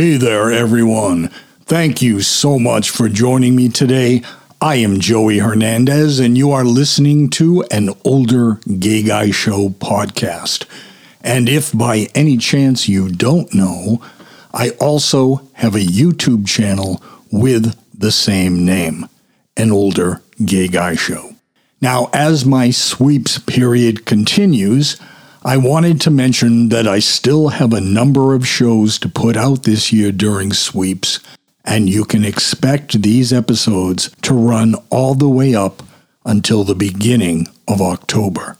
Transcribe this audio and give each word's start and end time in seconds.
Hey 0.00 0.16
there, 0.16 0.50
everyone. 0.50 1.28
Thank 1.66 2.00
you 2.00 2.22
so 2.22 2.58
much 2.58 2.88
for 2.88 3.10
joining 3.10 3.54
me 3.54 3.68
today. 3.68 4.22
I 4.58 4.76
am 4.76 4.98
Joey 4.98 5.40
Hernandez, 5.40 6.18
and 6.18 6.38
you 6.38 6.52
are 6.52 6.64
listening 6.64 7.28
to 7.32 7.64
an 7.70 7.90
Older 8.02 8.54
Gay 8.78 9.02
Guy 9.02 9.30
Show 9.30 9.68
podcast. 9.68 10.64
And 11.20 11.50
if 11.50 11.70
by 11.76 12.08
any 12.14 12.38
chance 12.38 12.88
you 12.88 13.10
don't 13.10 13.52
know, 13.52 14.02
I 14.54 14.70
also 14.80 15.42
have 15.52 15.74
a 15.74 15.80
YouTube 15.80 16.48
channel 16.48 17.02
with 17.30 17.78
the 17.92 18.10
same 18.10 18.64
name, 18.64 19.06
An 19.58 19.70
Older 19.70 20.22
Gay 20.42 20.68
Guy 20.68 20.94
Show. 20.94 21.34
Now, 21.82 22.08
as 22.14 22.46
my 22.46 22.70
sweeps 22.70 23.36
period 23.36 24.06
continues, 24.06 24.98
I 25.42 25.56
wanted 25.56 26.02
to 26.02 26.10
mention 26.10 26.68
that 26.68 26.86
I 26.86 26.98
still 26.98 27.48
have 27.48 27.72
a 27.72 27.80
number 27.80 28.34
of 28.34 28.46
shows 28.46 28.98
to 28.98 29.08
put 29.08 29.38
out 29.38 29.62
this 29.62 29.90
year 29.90 30.12
during 30.12 30.52
sweeps, 30.52 31.18
and 31.64 31.88
you 31.88 32.04
can 32.04 32.26
expect 32.26 33.00
these 33.00 33.32
episodes 33.32 34.10
to 34.20 34.34
run 34.34 34.74
all 34.90 35.14
the 35.14 35.30
way 35.30 35.54
up 35.54 35.82
until 36.26 36.62
the 36.62 36.74
beginning 36.74 37.46
of 37.66 37.80
October. 37.80 38.58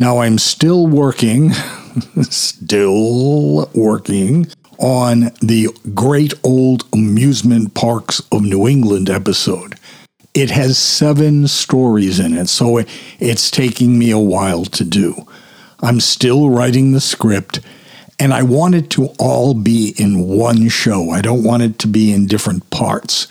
Now, 0.00 0.18
I'm 0.18 0.38
still 0.38 0.88
working, 0.88 1.52
still 2.22 3.70
working 3.72 4.48
on 4.78 5.30
the 5.40 5.68
Great 5.94 6.34
Old 6.42 6.84
Amusement 6.92 7.74
Parks 7.74 8.20
of 8.32 8.42
New 8.42 8.66
England 8.66 9.08
episode. 9.08 9.76
It 10.34 10.50
has 10.50 10.76
seven 10.76 11.46
stories 11.46 12.18
in 12.18 12.36
it, 12.36 12.48
so 12.48 12.82
it's 13.20 13.48
taking 13.48 13.96
me 13.96 14.10
a 14.10 14.18
while 14.18 14.64
to 14.64 14.84
do. 14.84 15.26
I'm 15.86 16.00
still 16.00 16.50
writing 16.50 16.90
the 16.90 17.00
script, 17.00 17.60
and 18.18 18.34
I 18.34 18.42
want 18.42 18.74
it 18.74 18.90
to 18.90 19.10
all 19.20 19.54
be 19.54 19.94
in 19.96 20.26
one 20.26 20.68
show. 20.68 21.10
I 21.10 21.20
don't 21.20 21.44
want 21.44 21.62
it 21.62 21.78
to 21.78 21.86
be 21.86 22.12
in 22.12 22.26
different 22.26 22.68
parts. 22.70 23.28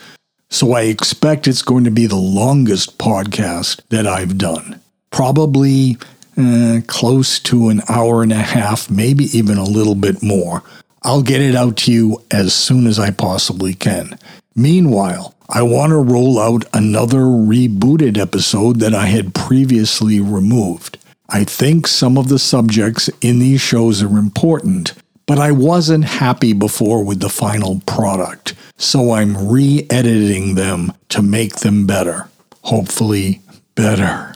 So 0.48 0.72
I 0.72 0.84
expect 0.84 1.46
it's 1.46 1.60
going 1.60 1.84
to 1.84 1.90
be 1.90 2.06
the 2.06 2.16
longest 2.16 2.96
podcast 2.96 3.82
that 3.90 4.06
I've 4.06 4.38
done. 4.38 4.80
Probably 5.10 5.98
uh, 6.38 6.80
close 6.86 7.38
to 7.40 7.68
an 7.68 7.82
hour 7.90 8.22
and 8.22 8.32
a 8.32 8.36
half, 8.36 8.88
maybe 8.88 9.24
even 9.36 9.58
a 9.58 9.64
little 9.64 9.94
bit 9.94 10.22
more. 10.22 10.62
I'll 11.02 11.20
get 11.20 11.42
it 11.42 11.54
out 11.54 11.76
to 11.78 11.92
you 11.92 12.22
as 12.30 12.54
soon 12.54 12.86
as 12.86 12.98
I 12.98 13.10
possibly 13.10 13.74
can. 13.74 14.18
Meanwhile, 14.54 15.34
I 15.50 15.60
want 15.60 15.90
to 15.90 15.98
roll 15.98 16.38
out 16.38 16.64
another 16.72 17.18
rebooted 17.18 18.16
episode 18.16 18.80
that 18.80 18.94
I 18.94 19.08
had 19.08 19.34
previously 19.34 20.20
removed. 20.20 20.96
I 21.28 21.42
think 21.42 21.88
some 21.88 22.16
of 22.16 22.28
the 22.28 22.38
subjects 22.38 23.10
in 23.20 23.40
these 23.40 23.60
shows 23.60 24.02
are 24.02 24.16
important, 24.16 24.94
but 25.26 25.38
I 25.38 25.50
wasn't 25.50 26.04
happy 26.04 26.52
before 26.52 27.04
with 27.04 27.18
the 27.18 27.28
final 27.28 27.80
product, 27.84 28.54
so 28.76 29.10
I'm 29.10 29.48
re 29.48 29.86
editing 29.90 30.54
them 30.54 30.92
to 31.08 31.22
make 31.22 31.56
them 31.56 31.84
better. 31.84 32.28
Hopefully, 32.62 33.40
better. 33.74 34.34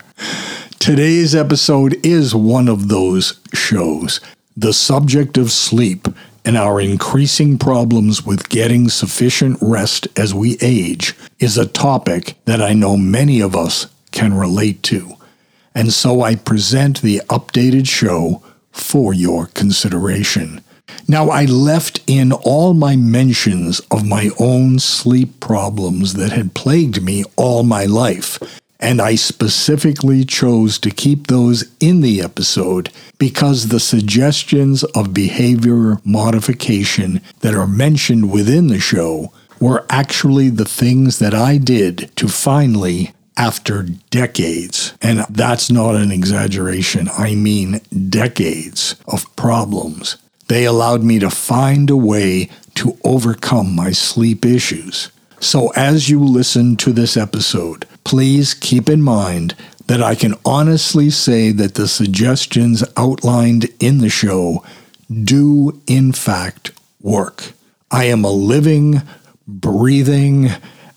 Today's 0.80 1.34
episode 1.34 1.94
is 2.04 2.34
one 2.34 2.66
of 2.66 2.88
those 2.88 3.38
shows. 3.54 4.20
The 4.56 4.72
subject 4.72 5.38
of 5.38 5.52
sleep 5.52 6.08
and 6.44 6.56
our 6.56 6.80
increasing 6.80 7.56
problems 7.56 8.26
with 8.26 8.48
getting 8.48 8.88
sufficient 8.88 9.58
rest 9.60 10.08
as 10.18 10.34
we 10.34 10.56
age 10.60 11.14
is 11.38 11.56
a 11.56 11.66
topic 11.66 12.34
that 12.46 12.60
I 12.60 12.72
know 12.72 12.96
many 12.96 13.40
of 13.40 13.54
us 13.54 13.86
can 14.10 14.34
relate 14.34 14.82
to 14.84 15.14
and 15.74 15.92
so 15.92 16.22
I 16.22 16.34
present 16.34 17.00
the 17.00 17.22
updated 17.28 17.88
show 17.88 18.42
for 18.72 19.12
your 19.12 19.46
consideration. 19.46 20.62
Now, 21.06 21.30
I 21.30 21.44
left 21.44 22.00
in 22.06 22.32
all 22.32 22.74
my 22.74 22.96
mentions 22.96 23.80
of 23.90 24.06
my 24.06 24.30
own 24.38 24.78
sleep 24.78 25.40
problems 25.40 26.14
that 26.14 26.32
had 26.32 26.54
plagued 26.54 27.02
me 27.02 27.24
all 27.36 27.62
my 27.62 27.84
life, 27.84 28.38
and 28.78 29.00
I 29.00 29.14
specifically 29.14 30.24
chose 30.24 30.78
to 30.78 30.90
keep 30.90 31.26
those 31.26 31.64
in 31.80 32.00
the 32.00 32.22
episode 32.22 32.90
because 33.18 33.68
the 33.68 33.80
suggestions 33.80 34.84
of 34.84 35.14
behavior 35.14 35.98
modification 36.04 37.20
that 37.40 37.54
are 37.54 37.66
mentioned 37.66 38.30
within 38.30 38.68
the 38.68 38.80
show 38.80 39.32
were 39.60 39.84
actually 39.90 40.48
the 40.48 40.64
things 40.64 41.18
that 41.18 41.34
I 41.34 41.58
did 41.58 42.10
to 42.16 42.28
finally 42.28 43.12
after 43.40 43.84
decades, 44.10 44.92
and 45.00 45.20
that's 45.30 45.70
not 45.70 45.96
an 45.96 46.12
exaggeration, 46.12 47.08
I 47.16 47.34
mean 47.34 47.80
decades 48.10 48.96
of 49.08 49.34
problems, 49.34 50.18
they 50.48 50.66
allowed 50.66 51.02
me 51.02 51.18
to 51.20 51.30
find 51.30 51.88
a 51.88 51.96
way 51.96 52.50
to 52.74 52.98
overcome 53.02 53.74
my 53.74 53.92
sleep 53.92 54.44
issues. 54.44 55.10
So, 55.40 55.68
as 55.74 56.10
you 56.10 56.22
listen 56.22 56.76
to 56.76 56.92
this 56.92 57.16
episode, 57.16 57.86
please 58.04 58.52
keep 58.52 58.90
in 58.90 59.00
mind 59.00 59.54
that 59.86 60.02
I 60.02 60.14
can 60.16 60.34
honestly 60.44 61.08
say 61.08 61.50
that 61.50 61.76
the 61.76 61.88
suggestions 61.88 62.84
outlined 62.94 63.70
in 63.80 63.98
the 63.98 64.10
show 64.10 64.62
do, 65.10 65.80
in 65.86 66.12
fact, 66.12 66.72
work. 67.00 67.52
I 67.90 68.04
am 68.04 68.22
a 68.22 68.30
living, 68.30 69.00
breathing, 69.48 70.50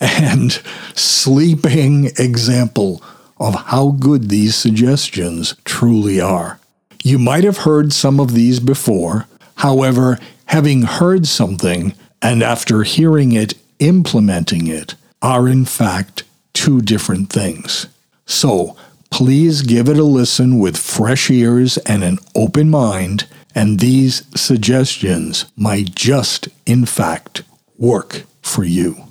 and 0.04 0.52
sleeping 0.96 2.12
example 2.18 3.02
of 3.40 3.56
how 3.56 3.92
good 3.92 4.30
these 4.30 4.56
suggestions 4.56 5.56
truly 5.64 6.20
are. 6.20 6.60
You 7.04 7.18
might 7.18 7.44
have 7.44 7.60
heard 7.60 7.94
some 7.94 8.20
of 8.20 8.34
these 8.34 8.60
before. 8.60 9.28
However, 9.56 10.20
having 10.46 10.84
heard 10.84 11.28
something 11.28 11.94
and 12.22 12.44
after 12.44 12.84
hearing 12.84 13.32
it, 13.32 13.54
implementing 13.80 14.68
it 14.68 14.96
are 15.22 15.48
in 15.48 15.66
fact 15.66 16.24
two 16.54 16.82
different 16.82 17.30
things. 17.30 17.88
So, 18.26 18.78
please 19.10 19.62
give 19.62 19.90
it 19.90 19.98
a 19.98 20.04
listen 20.04 20.60
with 20.60 20.78
fresh 20.78 21.30
ears 21.30 21.78
and 21.80 22.04
an 22.04 22.20
open 22.36 22.70
mind, 22.70 23.28
and 23.54 23.80
these 23.80 24.24
suggestions 24.40 25.46
might 25.56 25.96
just, 25.96 26.48
in 26.66 26.86
fact, 26.86 27.44
work 27.78 28.24
for 28.42 28.64
you. 28.64 29.04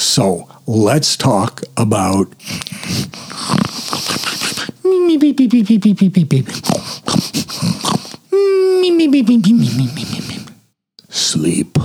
So 0.00 0.48
let's 0.66 1.14
talk 1.14 1.60
about 1.76 2.34
sleep. 11.10 11.76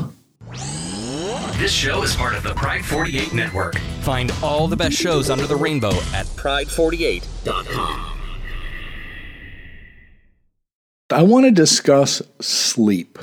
This 1.58 1.74
show 1.74 2.04
is 2.04 2.16
part 2.16 2.36
of 2.36 2.44
the 2.44 2.54
Pride 2.56 2.86
48 2.86 3.34
network. 3.34 3.78
Find 4.04 4.32
all 4.42 4.70
the 4.70 4.78
best 4.78 4.96
shows 4.96 5.30
under 5.30 5.46
the 5.46 5.58
rainbow 5.58 5.92
at 6.14 6.26
pride48.com. 6.38 8.18
I 11.10 11.22
want 11.22 11.48
to 11.48 11.52
discuss 11.52 12.22
sleep. 12.40 13.20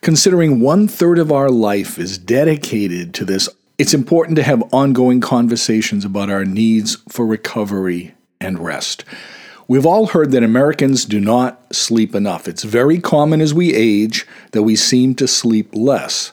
Considering 0.00 0.60
one 0.60 0.86
third 0.86 1.18
of 1.18 1.32
our 1.32 1.50
life 1.50 1.98
is 1.98 2.18
dedicated 2.18 3.14
to 3.14 3.24
this 3.24 3.48
it's 3.82 3.94
important 3.94 4.36
to 4.36 4.44
have 4.44 4.62
ongoing 4.72 5.20
conversations 5.20 6.04
about 6.04 6.30
our 6.30 6.44
needs 6.44 6.98
for 7.08 7.26
recovery 7.26 8.14
and 8.40 8.60
rest. 8.60 9.04
We've 9.66 9.84
all 9.84 10.06
heard 10.06 10.30
that 10.30 10.44
Americans 10.44 11.04
do 11.04 11.18
not 11.18 11.74
sleep 11.74 12.14
enough. 12.14 12.46
It's 12.46 12.62
very 12.62 13.00
common 13.00 13.40
as 13.40 13.52
we 13.52 13.74
age 13.74 14.24
that 14.52 14.62
we 14.62 14.76
seem 14.76 15.16
to 15.16 15.26
sleep 15.26 15.74
less, 15.74 16.30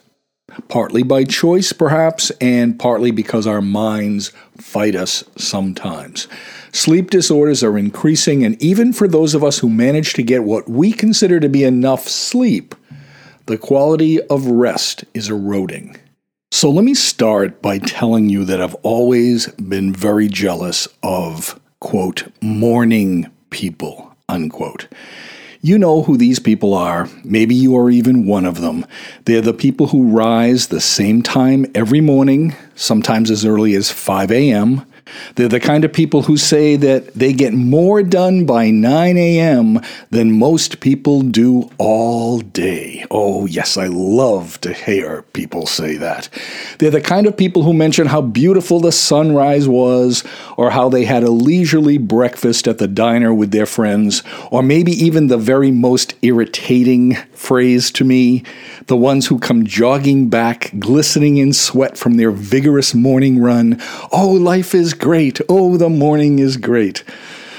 partly 0.68 1.02
by 1.02 1.24
choice, 1.24 1.74
perhaps, 1.74 2.30
and 2.40 2.78
partly 2.78 3.10
because 3.10 3.48
our 3.48 3.64
minds 3.64 4.32
fight 4.60 4.94
us 4.94 5.24
sometimes. 5.36 6.28
Sleep 6.72 7.10
disorders 7.10 7.64
are 7.64 7.80
increasing, 7.80 8.46
and 8.46 8.62
even 8.62 8.94
for 8.94 9.08
those 9.08 9.34
of 9.34 9.44
us 9.44 9.58
who 9.58 9.72
manage 9.72 10.14
to 10.14 10.22
get 10.22 10.44
what 10.44 10.70
we 10.70 10.92
consider 10.92 11.40
to 11.40 11.50
be 11.50 11.64
enough 11.64 12.08
sleep, 12.08 12.76
the 13.48 13.58
quality 13.58 14.22
of 14.22 14.46
rest 14.46 15.04
is 15.16 15.32
eroding. 15.32 15.98
So 16.52 16.72
let 16.72 16.84
me 16.84 16.96
start 16.96 17.62
by 17.62 17.78
telling 17.78 18.28
you 18.30 18.44
that 18.46 18.60
I've 18.60 18.74
always 18.82 19.48
been 19.54 19.94
very 19.94 20.28
jealous 20.28 20.88
of, 21.04 21.60
quote, 21.80 22.24
morning 22.42 23.30
people, 23.52 24.16
unquote. 24.28 24.88
You 25.62 25.78
know 25.78 26.02
who 26.02 26.18
these 26.18 26.40
people 26.40 26.74
are. 26.74 27.08
Maybe 27.24 27.54
you 27.54 27.78
are 27.78 27.92
even 27.92 28.26
one 28.26 28.46
of 28.46 28.62
them. 28.62 28.84
They're 29.26 29.42
the 29.42 29.54
people 29.54 29.88
who 29.88 30.10
rise 30.10 30.68
the 30.68 30.82
same 30.82 31.22
time 31.22 31.68
every 31.76 32.02
morning, 32.02 32.56
sometimes 32.74 33.30
as 33.30 33.46
early 33.46 33.76
as 33.76 33.92
5 33.92 34.32
a.m. 34.32 34.86
They're 35.36 35.48
the 35.48 35.60
kind 35.60 35.86
of 35.86 35.94
people 35.94 36.24
who 36.24 36.38
say 36.38 36.76
that 36.76 37.14
they 37.14 37.34
get 37.34 37.54
more 37.54 38.04
done 38.04 38.46
by 38.46 38.70
9 38.70 39.18
a.m. 39.18 39.82
than 40.10 40.38
most 40.38 40.80
people 40.80 41.22
do 41.22 41.70
all 41.78 42.40
day. 42.40 43.06
Oh, 43.12 43.46
yes, 43.46 43.78
I 43.78 43.88
love 43.88 44.60
to 44.62 44.74
hear 44.74 45.24
people 45.34 45.66
say 45.66 45.96
that. 45.98 46.30
They're 46.80 46.92
the 46.92 47.02
kind 47.02 47.28
of 47.28 47.38
people 47.38 47.64
who 47.64 47.74
mention 47.74 48.08
how 48.08 48.22
beautiful 48.22 48.80
the 48.80 48.92
sunrise 48.92 49.68
was, 49.68 50.24
or 50.58 50.72
how 50.72 50.90
they 50.90 51.06
had 51.06 51.24
a 51.24 51.32
leisurely 51.32 51.98
breakfast 51.98 52.68
at 52.68 52.78
the 52.78 52.88
diner 52.88 53.34
with 53.34 53.52
their 53.52 53.66
friends, 53.66 54.24
or 54.52 54.62
maybe 54.62 54.92
even 54.92 55.28
the 55.28 55.38
very 55.38 55.72
most 55.72 56.16
irritating 56.22 57.16
phrase 57.34 57.92
to 57.92 58.04
me 58.04 58.44
the 58.90 58.98
ones 58.98 59.28
who 59.28 59.38
come 59.38 59.66
jogging 59.66 60.30
back, 60.30 60.72
glistening 60.80 61.38
in 61.38 61.54
sweat 61.54 61.96
from 61.96 62.16
their 62.16 62.32
vigorous 62.32 62.96
morning 62.96 63.40
run. 63.40 63.80
Oh, 64.12 64.32
life 64.32 64.74
is 64.74 64.96
great. 64.96 65.40
Oh, 65.48 65.78
the 65.78 65.90
morning 65.90 66.40
is 66.40 66.58
great. 66.58 67.04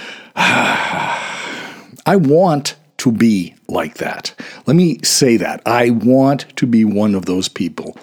I 0.34 2.16
want 2.16 2.74
to 2.98 3.12
be 3.12 3.54
like 3.68 3.98
that. 3.98 4.34
Let 4.66 4.74
me 4.74 4.98
say 5.04 5.36
that. 5.36 5.62
I 5.64 5.90
want 5.90 6.46
to 6.56 6.66
be 6.66 6.84
one 6.84 7.14
of 7.14 7.26
those 7.26 7.48
people. 7.48 7.96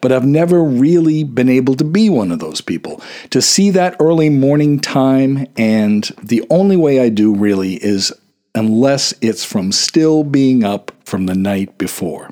But 0.00 0.10
I've 0.10 0.26
never 0.26 0.64
really 0.64 1.22
been 1.22 1.48
able 1.48 1.76
to 1.76 1.84
be 1.84 2.10
one 2.10 2.32
of 2.32 2.40
those 2.40 2.60
people. 2.60 3.00
To 3.30 3.40
see 3.40 3.70
that 3.70 3.94
early 4.00 4.28
morning 4.28 4.80
time, 4.80 5.46
and 5.56 6.02
the 6.20 6.44
only 6.50 6.76
way 6.76 6.98
I 6.98 7.10
do 7.10 7.32
really 7.32 7.74
is 7.74 8.12
unless 8.56 9.14
it's 9.20 9.44
from 9.44 9.70
still 9.70 10.24
being 10.24 10.64
up 10.64 10.90
from 11.04 11.26
the 11.26 11.36
night 11.36 11.78
before. 11.78 12.28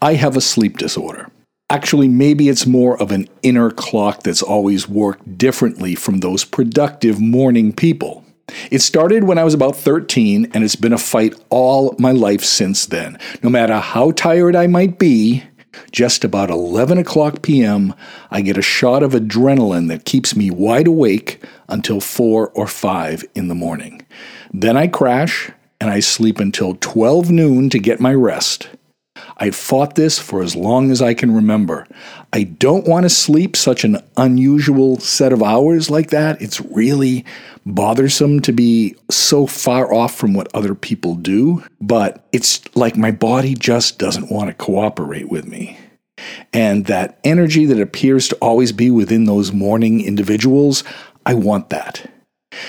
I 0.00 0.14
have 0.14 0.36
a 0.36 0.42
sleep 0.42 0.76
disorder. 0.76 1.30
Actually, 1.70 2.06
maybe 2.06 2.48
it's 2.48 2.66
more 2.66 3.00
of 3.00 3.10
an 3.10 3.28
inner 3.42 3.70
clock 3.70 4.22
that's 4.22 4.42
always 4.42 4.88
worked 4.88 5.38
differently 5.38 5.94
from 5.94 6.18
those 6.18 6.44
productive 6.44 7.20
morning 7.20 7.72
people. 7.72 8.24
It 8.70 8.80
started 8.80 9.24
when 9.24 9.38
I 9.38 9.44
was 9.44 9.54
about 9.54 9.74
13, 9.74 10.50
and 10.52 10.62
it's 10.62 10.76
been 10.76 10.92
a 10.92 10.98
fight 10.98 11.34
all 11.48 11.96
my 11.98 12.12
life 12.12 12.44
since 12.44 12.86
then. 12.86 13.18
No 13.42 13.50
matter 13.50 13.78
how 13.78 14.12
tired 14.12 14.54
I 14.54 14.66
might 14.66 14.98
be, 14.98 15.44
just 15.90 16.24
about 16.24 16.50
11 16.50 16.98
o'clock 16.98 17.42
p.m., 17.42 17.94
I 18.30 18.42
get 18.42 18.58
a 18.58 18.62
shot 18.62 19.02
of 19.02 19.12
adrenaline 19.12 19.88
that 19.88 20.04
keeps 20.04 20.36
me 20.36 20.50
wide 20.50 20.86
awake 20.86 21.42
until 21.68 22.00
4 22.00 22.50
or 22.50 22.66
5 22.66 23.24
in 23.34 23.48
the 23.48 23.54
morning. 23.54 24.06
Then 24.52 24.76
I 24.76 24.86
crash 24.86 25.50
and 25.80 25.90
I 25.90 26.00
sleep 26.00 26.38
until 26.38 26.76
12 26.80 27.30
noon 27.30 27.70
to 27.70 27.78
get 27.78 27.98
my 27.98 28.14
rest. 28.14 28.68
I 29.38 29.50
fought 29.50 29.96
this 29.96 30.18
for 30.18 30.42
as 30.42 30.56
long 30.56 30.90
as 30.90 31.02
I 31.02 31.12
can 31.12 31.34
remember. 31.34 31.86
I 32.32 32.44
don't 32.44 32.88
want 32.88 33.04
to 33.04 33.10
sleep 33.10 33.54
such 33.54 33.84
an 33.84 33.98
unusual 34.16 34.98
set 34.98 35.32
of 35.32 35.42
hours 35.42 35.90
like 35.90 36.10
that. 36.10 36.40
It's 36.40 36.60
really 36.60 37.24
bothersome 37.66 38.40
to 38.40 38.52
be 38.52 38.96
so 39.10 39.46
far 39.46 39.92
off 39.92 40.14
from 40.14 40.32
what 40.32 40.54
other 40.54 40.74
people 40.74 41.16
do, 41.16 41.62
but 41.80 42.24
it's 42.32 42.62
like 42.74 42.96
my 42.96 43.10
body 43.10 43.54
just 43.54 43.98
doesn't 43.98 44.30
want 44.30 44.48
to 44.48 44.54
cooperate 44.54 45.28
with 45.28 45.46
me. 45.46 45.78
And 46.52 46.86
that 46.86 47.18
energy 47.22 47.66
that 47.66 47.80
appears 47.80 48.28
to 48.28 48.36
always 48.36 48.72
be 48.72 48.90
within 48.90 49.24
those 49.24 49.52
morning 49.52 50.02
individuals, 50.02 50.82
I 51.26 51.34
want 51.34 51.68
that. 51.70 52.10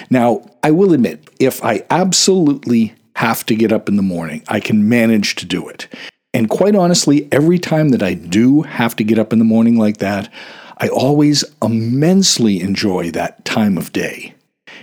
Now, 0.10 0.46
I 0.64 0.72
will 0.72 0.92
admit, 0.92 1.30
if 1.40 1.64
I 1.64 1.86
absolutely 1.90 2.94
have 3.16 3.46
to 3.46 3.56
get 3.56 3.72
up 3.72 3.88
in 3.88 3.96
the 3.96 4.02
morning, 4.02 4.44
I 4.50 4.60
can 4.60 4.90
manage 4.90 5.36
to 5.36 5.46
do 5.46 5.69
it. 5.69 5.88
And 6.33 6.50
quite 6.50 6.75
honestly, 6.75 7.27
every 7.31 7.57
time 7.57 7.89
that 7.89 8.03
I 8.03 8.13
do 8.13 8.62
have 8.63 8.95
to 8.97 9.03
get 9.03 9.19
up 9.19 9.33
in 9.33 9.39
the 9.39 9.45
morning 9.45 9.77
like 9.77 9.97
that, 9.97 10.31
I 10.77 10.88
always 10.89 11.44
immensely 11.63 12.62
enjoy 12.62 13.12
that 13.12 13.44
time 13.45 13.77
of 13.77 13.91
day. 13.91 14.35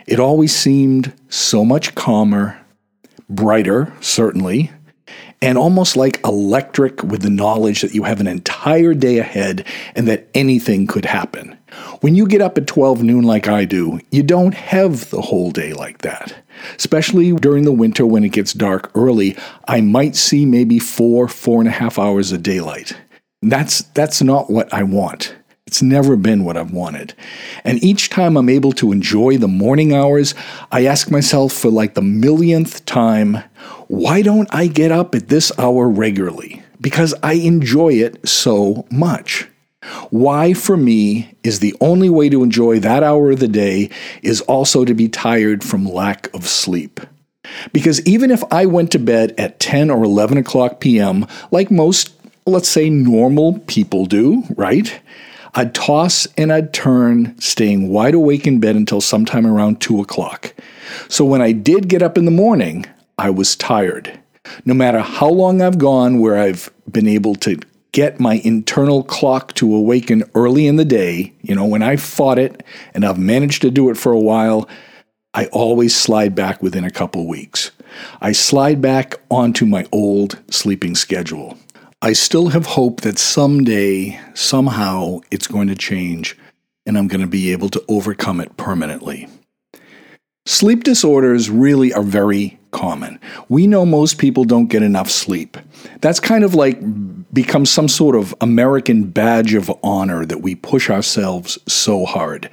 It 0.07 0.19
always 0.19 0.55
seemed 0.55 1.13
so 1.29 1.65
much 1.65 1.95
calmer, 1.95 2.61
brighter, 3.29 3.93
certainly, 4.01 4.73
and 5.41 5.57
almost 5.59 5.97
like 5.97 6.25
electric 6.25 7.03
with 7.03 7.23
the 7.23 7.31
knowledge 7.31 7.83
that 7.83 7.95
you 7.95 8.05
have 8.05 8.21
an 8.21 8.27
entire 8.27 8.95
day 8.95 9.19
ahead 9.19 9.67
and 9.95 10.09
that 10.09 10.29
anything 10.35 10.87
could 10.87 11.05
happen. 11.05 11.54
When 12.01 12.15
you 12.15 12.27
get 12.27 12.43
up 12.43 12.59
at 12.59 12.67
12 12.67 13.03
noon 13.03 13.25
like 13.25 13.49
I 13.49 13.65
do, 13.65 14.01
you 14.11 14.23
don't 14.23 14.55
have 14.55 15.11
the 15.11 15.21
whole 15.21 15.51
day 15.51 15.73
like 15.73 15.99
that. 15.99 16.35
Especially 16.77 17.33
during 17.33 17.65
the 17.65 17.73
winter 17.73 18.07
when 18.07 18.25
it 18.25 18.33
gets 18.33 18.53
dark 18.53 18.91
early, 18.95 19.37
I 19.67 19.81
might 19.81 20.17
see 20.17 20.45
maybe 20.45 20.79
four, 20.79 21.29
four 21.29 21.61
and 21.61 21.69
a 21.69 21.73
half 21.73 21.99
hours 21.99 22.33
of 22.33 22.43
daylight. 22.43 22.97
That's, 23.43 23.83
that's 23.83 24.23
not 24.23 24.51
what 24.51 24.73
I 24.73 24.83
want. 24.83 25.35
It's 25.67 25.83
never 25.83 26.17
been 26.17 26.45
what 26.45 26.57
I've 26.57 26.73
wanted. 26.73 27.15
And 27.65 27.83
each 27.83 28.11
time 28.11 28.37
I'm 28.37 28.49
able 28.49 28.73
to 28.73 28.93
enjoy 28.93 29.39
the 29.39 29.49
morning 29.49 29.93
hours, 29.93 30.35
I 30.71 30.87
ask 30.87 31.11
myself 31.11 31.53
for 31.53 31.71
like 31.71 31.95
the 31.95 32.03
millionth 32.03 32.85
time, 32.85 33.39
why 33.89 34.23
don't 34.23 34.49
I 34.55 34.67
get 34.67 34.93
up 34.93 35.15
at 35.15 35.29
this 35.29 35.51
hour 35.59 35.89
regularly? 35.89 36.63
Because 36.81 37.15
I 37.23 37.35
enjoy 37.35 37.95
it 37.95 38.29
so 38.29 38.87
much. 38.91 39.49
Why, 40.11 40.55
for 40.55 40.77
me, 40.77 41.35
is 41.43 41.61
the 41.61 41.75
only 41.81 42.09
way 42.09 42.29
to 42.29 42.43
enjoy 42.43 42.81
that 42.81 43.03
hour 43.03 43.33
of 43.33 43.41
the 43.41 43.49
day 43.49 43.91
is 44.23 44.41
also 44.43 44.85
to 44.85 44.95
be 44.95 45.09
tired 45.09 45.63
from 45.63 45.85
lack 45.85 46.33
of 46.35 46.47
sleep. 46.47 47.01
Because 47.73 48.05
even 48.07 48.31
if 48.31 48.43
I 48.51 48.67
went 48.67 48.91
to 48.93 48.99
bed 48.99 49.35
at 49.39 49.61
10 49.61 49.91
or 49.91 50.03
11 50.03 50.39
o'clock 50.39 50.81
p.m., 50.81 51.27
like 51.51 51.71
most, 51.71 52.13
let's 52.47 52.69
say, 52.69 52.89
normal 52.89 53.59
people 53.61 54.07
do, 54.07 54.45
right? 54.57 55.01
I'd 55.55 55.75
toss 55.75 56.27
and 56.37 56.53
I'd 56.53 56.73
turn, 56.73 57.39
staying 57.39 57.89
wide 57.89 58.15
awake 58.15 58.47
in 58.47 58.59
bed 58.61 58.77
until 58.77 59.01
sometime 59.01 59.47
around 59.47 59.81
2 59.81 60.01
o'clock. 60.01 60.55
So 61.09 61.25
when 61.25 61.43
I 61.43 61.53
did 61.53 61.89
get 61.89 62.03
up 62.03 62.19
in 62.19 62.25
the 62.25 62.31
morning, 62.31 62.87
I 63.19 63.31
was 63.31 63.55
tired. 63.55 64.19
No 64.65 64.75
matter 64.75 65.01
how 65.01 65.29
long 65.29 65.63
I've 65.63 65.79
gone 65.79 66.19
where 66.19 66.39
I've 66.39 66.71
been 66.91 67.07
able 67.07 67.35
to 67.37 67.59
get 67.95 68.19
my 68.19 68.35
internal 68.45 69.05
clock 69.05 69.55
to 69.55 69.73
awaken 69.73 70.25
early 70.35 70.67
in 70.67 70.75
the 70.75 70.85
day, 70.85 71.33
you 71.43 71.55
know, 71.55 71.65
when 71.65 71.81
I 71.81 71.95
fought 71.95 72.41
it 72.41 72.65
and 72.93 73.07
I've 73.07 73.19
managed 73.19 73.63
to 73.63 73.71
do 73.71 73.89
it 73.89 73.97
for 73.97 74.11
a 74.11 74.19
while, 74.19 74.69
I 75.33 75.47
always 75.47 75.97
slide 75.97 76.35
back 76.35 76.61
within 76.61 76.83
a 76.85 76.91
couple 76.91 77.27
weeks. 77.29 77.71
I 78.21 78.33
slide 78.33 78.83
back 78.83 79.15
onto 79.31 79.65
my 79.65 79.87
old 79.93 80.41
sleeping 80.51 80.97
schedule. 80.97 81.57
I 82.03 82.15
still 82.15 82.49
have 82.49 82.67
hope 82.67 83.03
that 83.03 83.17
someday, 83.17 84.21
somehow, 84.35 85.21
it's 85.31 85.47
going 85.47 85.69
to 85.69 85.77
change 85.77 86.37
and 86.85 86.99
I'm 86.99 87.07
going 87.07 87.21
to 87.21 87.29
be 87.29 87.53
able 87.53 87.69
to 87.71 87.85
overcome 87.89 88.41
it 88.41 88.57
permanently. 88.57 89.29
Sleep 90.47 90.83
disorders 90.83 91.49
really 91.49 91.93
are 91.93 92.03
very 92.03 92.59
common. 92.73 93.21
We 93.49 93.69
know 93.69 93.87
most 93.87 94.19
people 94.19 94.45
don't 94.45 94.67
get 94.67 94.83
enough 94.83 95.09
sleep. 95.09 95.57
That's 96.01 96.19
kind 96.19 96.43
of 96.43 96.55
like 96.55 96.79
becomes 97.35 97.71
some 97.71 97.89
sort 97.89 98.17
of 98.17 98.35
American 98.41 99.05
badge 99.05 99.55
of 99.55 99.71
honor 99.83 100.25
that 100.25 100.41
we 100.41 100.55
push 100.55 100.89
ourselves 100.89 101.59
so 101.67 102.05
hard. 102.07 102.49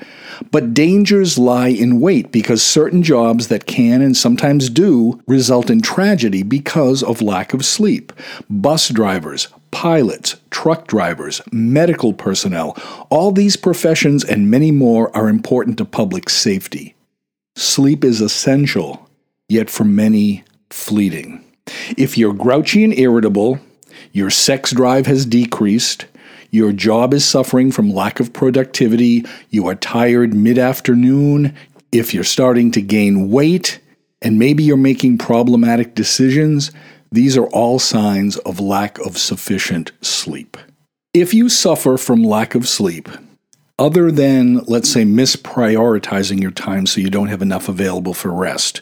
But 0.49 0.73
dangers 0.73 1.37
lie 1.37 1.67
in 1.67 1.99
wait 1.99 2.31
because 2.31 2.63
certain 2.63 3.03
jobs 3.03 3.47
that 3.47 3.67
can 3.67 4.01
and 4.01 4.17
sometimes 4.17 4.69
do 4.69 5.21
result 5.27 5.69
in 5.69 5.81
tragedy 5.81 6.43
because 6.43 7.03
of 7.03 7.21
lack 7.21 7.53
of 7.53 7.63
sleep. 7.63 8.11
Bus 8.49 8.89
drivers, 8.89 9.47
pilots, 9.69 10.35
truck 10.49 10.87
drivers, 10.87 11.41
medical 11.51 12.13
personnel, 12.13 12.75
all 13.09 13.31
these 13.31 13.55
professions 13.55 14.23
and 14.23 14.49
many 14.49 14.71
more 14.71 15.15
are 15.15 15.29
important 15.29 15.77
to 15.77 15.85
public 15.85 16.29
safety. 16.29 16.95
Sleep 17.55 18.03
is 18.03 18.21
essential, 18.21 19.07
yet 19.47 19.69
for 19.69 19.83
many, 19.83 20.43
fleeting. 20.69 21.43
If 21.97 22.17
you're 22.17 22.33
grouchy 22.33 22.83
and 22.83 22.97
irritable, 22.97 23.59
your 24.11 24.29
sex 24.29 24.71
drive 24.71 25.05
has 25.05 25.25
decreased, 25.25 26.05
your 26.49 26.71
job 26.73 27.13
is 27.13 27.23
suffering 27.23 27.71
from 27.71 27.93
lack 27.93 28.19
of 28.19 28.33
productivity, 28.33 29.25
you 29.49 29.67
are 29.67 29.75
tired 29.75 30.33
mid 30.33 30.57
afternoon, 30.57 31.55
if 31.91 32.13
you're 32.13 32.23
starting 32.23 32.71
to 32.71 32.81
gain 32.81 33.29
weight, 33.29 33.79
and 34.21 34.37
maybe 34.37 34.63
you're 34.63 34.77
making 34.77 35.17
problematic 35.17 35.95
decisions, 35.95 36.71
these 37.11 37.35
are 37.35 37.47
all 37.47 37.79
signs 37.79 38.37
of 38.39 38.59
lack 38.59 38.99
of 38.99 39.17
sufficient 39.17 39.91
sleep. 40.01 40.57
If 41.13 41.33
you 41.33 41.49
suffer 41.49 41.97
from 41.97 42.23
lack 42.23 42.55
of 42.55 42.67
sleep, 42.67 43.09
other 43.77 44.11
than, 44.11 44.59
let's 44.65 44.91
say, 44.91 45.03
misprioritizing 45.03 46.41
your 46.41 46.51
time 46.51 46.85
so 46.85 47.01
you 47.01 47.09
don't 47.09 47.27
have 47.27 47.41
enough 47.41 47.67
available 47.67 48.13
for 48.13 48.31
rest, 48.31 48.81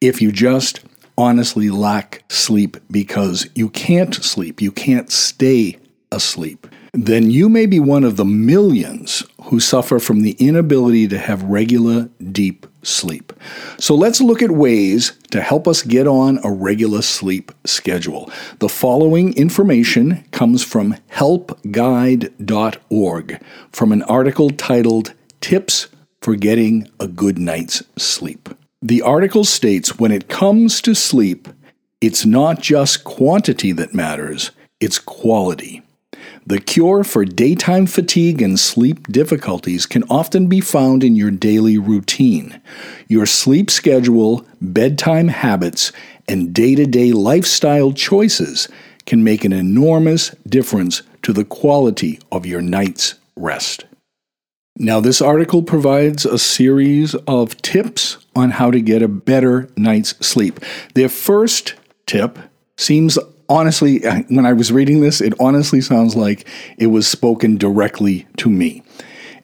if 0.00 0.20
you 0.20 0.32
just 0.32 0.80
honestly 1.18 1.70
lack 1.70 2.22
sleep 2.28 2.76
because 2.90 3.48
you 3.54 3.68
can't 3.68 4.14
sleep, 4.14 4.60
you 4.60 4.72
can't 4.72 5.10
stay 5.10 5.78
asleep, 6.12 6.66
then 6.92 7.30
you 7.30 7.48
may 7.48 7.64
be 7.66 7.80
one 7.80 8.04
of 8.04 8.16
the 8.16 8.24
millions 8.24 9.24
who 9.44 9.58
suffer 9.60 9.98
from 9.98 10.22
the 10.22 10.32
inability 10.32 11.06
to 11.08 11.18
have 11.18 11.42
regular, 11.42 12.08
deep 12.32 12.66
sleep. 12.82 13.32
So 13.78 13.94
let's 13.94 14.20
look 14.20 14.42
at 14.42 14.50
ways 14.50 15.12
to 15.30 15.40
help 15.42 15.68
us 15.68 15.82
get 15.82 16.06
on 16.06 16.38
a 16.44 16.50
regular 16.50 17.02
sleep 17.02 17.52
schedule. 17.64 18.30
The 18.60 18.68
following 18.68 19.36
information 19.36 20.24
comes 20.30 20.62
from 20.62 20.94
helpguide.org 21.12 23.42
from 23.72 23.92
an 23.92 24.02
article 24.02 24.50
titled 24.50 25.14
Tips 25.40 25.88
for 26.22 26.36
getting 26.36 26.88
a 26.98 27.06
good 27.06 27.38
night's 27.38 27.82
sleep. 27.96 28.48
The 28.88 29.02
article 29.02 29.42
states 29.42 29.98
when 29.98 30.12
it 30.12 30.28
comes 30.28 30.80
to 30.82 30.94
sleep, 30.94 31.48
it's 32.00 32.24
not 32.24 32.62
just 32.62 33.02
quantity 33.02 33.72
that 33.72 33.94
matters, 33.94 34.52
it's 34.78 35.00
quality. 35.00 35.82
The 36.46 36.60
cure 36.60 37.02
for 37.02 37.24
daytime 37.24 37.86
fatigue 37.86 38.40
and 38.40 38.60
sleep 38.60 39.08
difficulties 39.08 39.86
can 39.86 40.04
often 40.08 40.46
be 40.46 40.60
found 40.60 41.02
in 41.02 41.16
your 41.16 41.32
daily 41.32 41.78
routine. 41.78 42.60
Your 43.08 43.26
sleep 43.26 43.72
schedule, 43.72 44.46
bedtime 44.60 45.26
habits, 45.26 45.90
and 46.28 46.54
day 46.54 46.76
to 46.76 46.86
day 46.86 47.10
lifestyle 47.10 47.90
choices 47.90 48.68
can 49.04 49.24
make 49.24 49.44
an 49.44 49.52
enormous 49.52 50.30
difference 50.48 51.02
to 51.22 51.32
the 51.32 51.44
quality 51.44 52.20
of 52.30 52.46
your 52.46 52.62
night's 52.62 53.16
rest. 53.34 53.84
Now, 54.78 55.00
this 55.00 55.22
article 55.22 55.62
provides 55.62 56.26
a 56.26 56.38
series 56.38 57.14
of 57.26 57.56
tips 57.62 58.18
on 58.34 58.50
how 58.50 58.70
to 58.70 58.80
get 58.82 59.00
a 59.00 59.08
better 59.08 59.70
night's 59.74 60.10
sleep. 60.24 60.60
Their 60.94 61.08
first 61.08 61.74
tip 62.04 62.38
seems 62.76 63.18
honestly, 63.48 64.00
when 64.28 64.44
I 64.44 64.52
was 64.52 64.72
reading 64.72 65.00
this, 65.00 65.22
it 65.22 65.32
honestly 65.40 65.80
sounds 65.80 66.14
like 66.14 66.46
it 66.76 66.88
was 66.88 67.08
spoken 67.08 67.56
directly 67.56 68.26
to 68.36 68.50
me. 68.50 68.82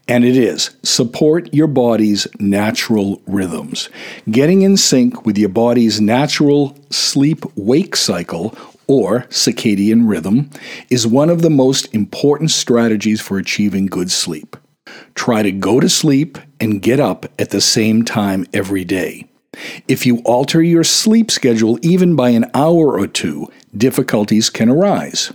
And 0.06 0.24
it 0.24 0.36
is 0.36 0.76
support 0.82 1.54
your 1.54 1.68
body's 1.68 2.26
natural 2.38 3.22
rhythms. 3.26 3.88
Getting 4.30 4.62
in 4.62 4.76
sync 4.76 5.24
with 5.24 5.38
your 5.38 5.48
body's 5.48 5.98
natural 5.98 6.76
sleep 6.90 7.44
wake 7.54 7.96
cycle 7.96 8.54
or 8.86 9.22
circadian 9.30 10.08
rhythm 10.08 10.50
is 10.90 11.06
one 11.06 11.30
of 11.30 11.40
the 11.40 11.50
most 11.50 11.86
important 11.94 12.50
strategies 12.50 13.20
for 13.22 13.38
achieving 13.38 13.86
good 13.86 14.10
sleep. 14.10 14.56
Try 15.14 15.42
to 15.42 15.52
go 15.52 15.80
to 15.80 15.88
sleep 15.88 16.38
and 16.60 16.82
get 16.82 17.00
up 17.00 17.26
at 17.38 17.50
the 17.50 17.60
same 17.60 18.04
time 18.04 18.46
every 18.52 18.84
day. 18.84 19.28
If 19.86 20.06
you 20.06 20.18
alter 20.24 20.62
your 20.62 20.84
sleep 20.84 21.30
schedule 21.30 21.78
even 21.82 22.16
by 22.16 22.30
an 22.30 22.50
hour 22.54 22.98
or 22.98 23.06
two, 23.06 23.48
difficulties 23.76 24.48
can 24.50 24.68
arise. 24.68 25.32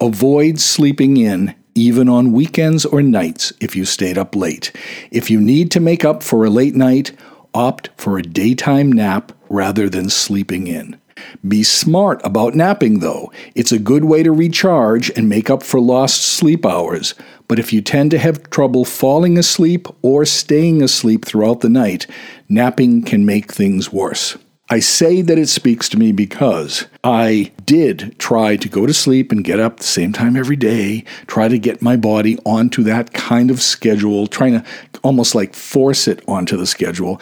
Avoid 0.00 0.60
sleeping 0.60 1.16
in 1.16 1.54
even 1.74 2.08
on 2.08 2.32
weekends 2.32 2.84
or 2.84 3.02
nights 3.02 3.52
if 3.60 3.76
you 3.76 3.84
stayed 3.84 4.18
up 4.18 4.34
late. 4.34 4.72
If 5.10 5.30
you 5.30 5.40
need 5.40 5.70
to 5.72 5.80
make 5.80 6.04
up 6.04 6.22
for 6.22 6.44
a 6.44 6.50
late 6.50 6.74
night, 6.74 7.12
opt 7.54 7.90
for 7.96 8.18
a 8.18 8.22
daytime 8.22 8.90
nap 8.90 9.32
rather 9.48 9.88
than 9.88 10.10
sleeping 10.10 10.66
in. 10.66 10.98
Be 11.46 11.62
smart 11.62 12.20
about 12.24 12.54
napping, 12.54 13.00
though. 13.00 13.32
It's 13.54 13.72
a 13.72 13.78
good 13.78 14.04
way 14.04 14.22
to 14.22 14.32
recharge 14.32 15.10
and 15.10 15.28
make 15.28 15.50
up 15.50 15.62
for 15.62 15.80
lost 15.80 16.22
sleep 16.22 16.66
hours. 16.66 17.14
But 17.48 17.58
if 17.58 17.72
you 17.72 17.80
tend 17.80 18.10
to 18.12 18.18
have 18.18 18.50
trouble 18.50 18.84
falling 18.84 19.38
asleep 19.38 19.86
or 20.02 20.24
staying 20.24 20.82
asleep 20.82 21.24
throughout 21.24 21.60
the 21.60 21.68
night, 21.68 22.06
napping 22.48 23.02
can 23.02 23.24
make 23.24 23.52
things 23.52 23.92
worse. 23.92 24.36
I 24.68 24.80
say 24.80 25.22
that 25.22 25.38
it 25.38 25.48
speaks 25.48 25.88
to 25.90 25.96
me 25.96 26.10
because 26.10 26.86
I 27.04 27.52
did 27.64 28.18
try 28.18 28.56
to 28.56 28.68
go 28.68 28.84
to 28.84 28.92
sleep 28.92 29.30
and 29.30 29.44
get 29.44 29.60
up 29.60 29.76
the 29.76 29.84
same 29.84 30.12
time 30.12 30.34
every 30.34 30.56
day, 30.56 31.04
try 31.28 31.46
to 31.46 31.56
get 31.56 31.82
my 31.82 31.96
body 31.96 32.36
onto 32.44 32.82
that 32.82 33.12
kind 33.12 33.52
of 33.52 33.62
schedule, 33.62 34.26
trying 34.26 34.60
to 34.60 34.64
almost 35.04 35.36
like 35.36 35.54
force 35.54 36.08
it 36.08 36.20
onto 36.26 36.56
the 36.56 36.66
schedule. 36.66 37.20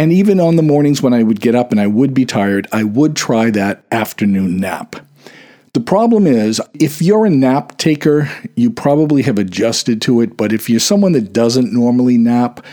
And 0.00 0.14
even 0.14 0.40
on 0.40 0.56
the 0.56 0.62
mornings 0.62 1.02
when 1.02 1.12
I 1.12 1.22
would 1.22 1.42
get 1.42 1.54
up 1.54 1.72
and 1.72 1.78
I 1.78 1.86
would 1.86 2.14
be 2.14 2.24
tired, 2.24 2.66
I 2.72 2.84
would 2.84 3.14
try 3.14 3.50
that 3.50 3.84
afternoon 3.92 4.56
nap. 4.56 4.96
The 5.74 5.80
problem 5.80 6.26
is, 6.26 6.58
if 6.72 7.02
you're 7.02 7.26
a 7.26 7.30
nap 7.30 7.76
taker, 7.76 8.30
you 8.56 8.70
probably 8.70 9.20
have 9.24 9.38
adjusted 9.38 10.00
to 10.00 10.22
it. 10.22 10.38
But 10.38 10.54
if 10.54 10.70
you're 10.70 10.80
someone 10.80 11.12
that 11.12 11.34
doesn't 11.34 11.74
normally 11.74 12.16
nap, 12.16 12.64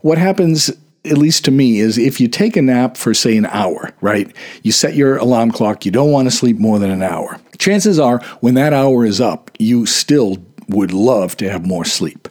what 0.00 0.18
happens, 0.18 0.70
at 1.04 1.18
least 1.18 1.44
to 1.44 1.52
me, 1.52 1.78
is 1.78 1.98
if 1.98 2.20
you 2.20 2.26
take 2.26 2.56
a 2.56 2.62
nap 2.62 2.96
for, 2.96 3.14
say, 3.14 3.36
an 3.36 3.46
hour, 3.46 3.92
right? 4.00 4.34
You 4.64 4.72
set 4.72 4.96
your 4.96 5.18
alarm 5.18 5.52
clock, 5.52 5.86
you 5.86 5.92
don't 5.92 6.10
want 6.10 6.26
to 6.26 6.36
sleep 6.36 6.58
more 6.58 6.80
than 6.80 6.90
an 6.90 7.04
hour. 7.04 7.38
Chances 7.58 8.00
are, 8.00 8.18
when 8.40 8.54
that 8.54 8.72
hour 8.72 9.04
is 9.04 9.20
up, 9.20 9.52
you 9.60 9.86
still 9.86 10.38
would 10.66 10.92
love 10.92 11.36
to 11.36 11.48
have 11.48 11.64
more 11.64 11.84
sleep. 11.84 12.26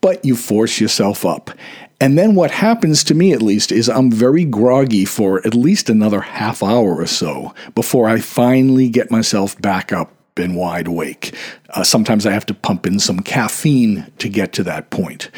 But 0.00 0.24
you 0.24 0.36
force 0.36 0.80
yourself 0.80 1.26
up. 1.26 1.50
And 2.00 2.16
then 2.16 2.34
what 2.34 2.50
happens 2.50 3.04
to 3.04 3.14
me, 3.14 3.32
at 3.32 3.42
least, 3.42 3.70
is 3.70 3.88
I'm 3.88 4.10
very 4.10 4.44
groggy 4.44 5.04
for 5.04 5.46
at 5.46 5.54
least 5.54 5.90
another 5.90 6.22
half 6.22 6.62
hour 6.62 6.96
or 6.96 7.06
so 7.06 7.54
before 7.74 8.08
I 8.08 8.20
finally 8.20 8.88
get 8.88 9.10
myself 9.10 9.60
back 9.60 9.92
up 9.92 10.12
and 10.36 10.56
wide 10.56 10.86
awake. 10.86 11.34
Uh, 11.70 11.84
sometimes 11.84 12.24
I 12.24 12.32
have 12.32 12.46
to 12.46 12.54
pump 12.54 12.86
in 12.86 12.98
some 12.98 13.20
caffeine 13.20 14.10
to 14.18 14.28
get 14.30 14.54
to 14.54 14.62
that 14.62 14.88
point. 14.88 15.30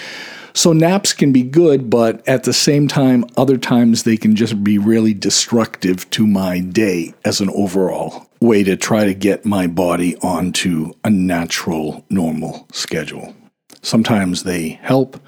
So 0.55 0.73
naps 0.73 1.13
can 1.15 1.33
be 1.33 1.43
good, 1.43 1.89
but 1.89 2.27
at 2.29 2.45
the 2.45 2.53
same 2.53 2.87
time, 2.87 3.25
other 3.37 3.57
times 3.57 4.03
they 4.03 4.17
can 4.17 4.37
just 4.37 4.63
be 4.63 4.79
really 4.79 5.15
destructive 5.15 6.09
to 6.11 6.27
my 6.27 6.61
day 6.61 7.15
as 7.25 7.41
an 7.41 7.51
overall 7.51 8.29
way 8.41 8.63
to 8.65 8.77
try 8.77 9.05
to 9.05 9.15
get 9.15 9.47
my 9.47 9.67
body 9.67 10.17
onto 10.17 10.93
a 11.05 11.11
natural, 11.11 12.05
normal 12.11 12.67
schedule. 12.73 13.35
Sometimes 13.81 14.43
they 14.43 14.71
help, 14.83 15.19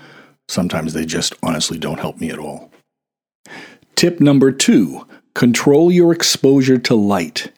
Sometimes 0.48 0.92
they 0.92 1.04
just 1.04 1.34
honestly 1.42 1.78
don't 1.78 2.00
help 2.00 2.20
me 2.20 2.30
at 2.30 2.38
all. 2.38 2.70
Tip 3.96 4.20
number 4.20 4.52
two 4.52 5.06
control 5.34 5.90
your 5.90 6.12
exposure 6.12 6.78
to 6.78 6.94
light. 6.94 7.50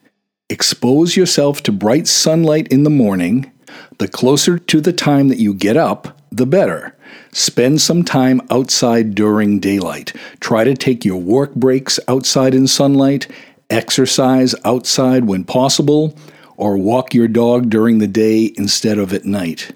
Expose 0.49 1.17
yourself 1.17 1.63
to 1.65 1.73
bright 1.73 2.07
sunlight 2.07 2.69
in 2.69 2.85
the 2.85 2.91
morning. 2.91 3.51
The 3.99 4.09
closer 4.09 4.59
to 4.59 4.81
the 4.81 4.93
time 4.93 5.29
that 5.29 5.39
you 5.39 5.53
get 5.53 5.77
up, 5.77 6.21
the 6.31 6.47
better. 6.47 6.97
Spend 7.33 7.81
some 7.81 8.05
time 8.05 8.41
outside 8.51 9.15
during 9.15 9.59
daylight. 9.59 10.13
Try 10.41 10.65
to 10.65 10.75
take 10.75 11.05
your 11.05 11.21
work 11.21 11.55
breaks 11.55 11.99
outside 12.09 12.55
in 12.55 12.67
sunlight. 12.67 13.27
Exercise 13.69 14.55
outside 14.65 15.25
when 15.25 15.45
possible, 15.45 16.17
or 16.57 16.79
walk 16.79 17.13
your 17.13 17.29
dog 17.29 17.69
during 17.69 17.99
the 17.99 18.07
day 18.07 18.53
instead 18.57 18.99
of 18.99 19.13
at 19.13 19.25
night. 19.25 19.73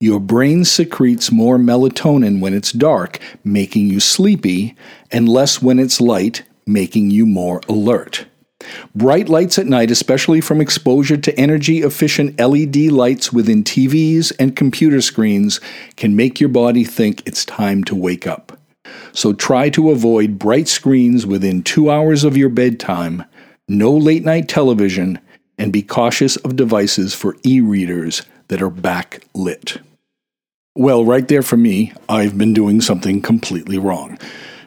Your 0.00 0.20
brain 0.20 0.64
secretes 0.64 1.30
more 1.30 1.56
melatonin 1.56 2.40
when 2.40 2.52
it's 2.52 2.72
dark, 2.72 3.18
making 3.42 3.88
you 3.88 4.00
sleepy, 4.00 4.76
and 5.10 5.28
less 5.28 5.62
when 5.62 5.78
it's 5.78 6.00
light, 6.00 6.42
making 6.66 7.10
you 7.10 7.24
more 7.24 7.60
alert. 7.68 8.26
Bright 8.94 9.28
lights 9.28 9.58
at 9.58 9.66
night, 9.66 9.90
especially 9.90 10.40
from 10.40 10.60
exposure 10.60 11.16
to 11.16 11.38
energy 11.38 11.82
efficient 11.82 12.38
LED 12.38 12.76
lights 12.76 13.32
within 13.32 13.62
TVs 13.62 14.32
and 14.38 14.56
computer 14.56 15.00
screens, 15.00 15.60
can 15.96 16.16
make 16.16 16.40
your 16.40 16.48
body 16.48 16.84
think 16.84 17.26
it's 17.26 17.44
time 17.44 17.84
to 17.84 17.94
wake 17.94 18.26
up. 18.26 18.58
So 19.12 19.32
try 19.32 19.70
to 19.70 19.90
avoid 19.90 20.38
bright 20.38 20.68
screens 20.68 21.24
within 21.24 21.62
two 21.62 21.90
hours 21.90 22.24
of 22.24 22.36
your 22.36 22.48
bedtime, 22.48 23.24
no 23.68 23.92
late 23.92 24.24
night 24.24 24.48
television, 24.48 25.18
and 25.56 25.72
be 25.72 25.82
cautious 25.82 26.36
of 26.36 26.56
devices 26.56 27.14
for 27.14 27.36
e 27.44 27.60
readers 27.60 28.22
that 28.48 28.62
are 28.62 28.70
backlit. 28.70 29.80
Well, 30.76 31.04
right 31.04 31.28
there 31.28 31.42
for 31.42 31.56
me, 31.56 31.92
I've 32.08 32.36
been 32.36 32.52
doing 32.52 32.80
something 32.80 33.22
completely 33.22 33.78
wrong. 33.78 34.18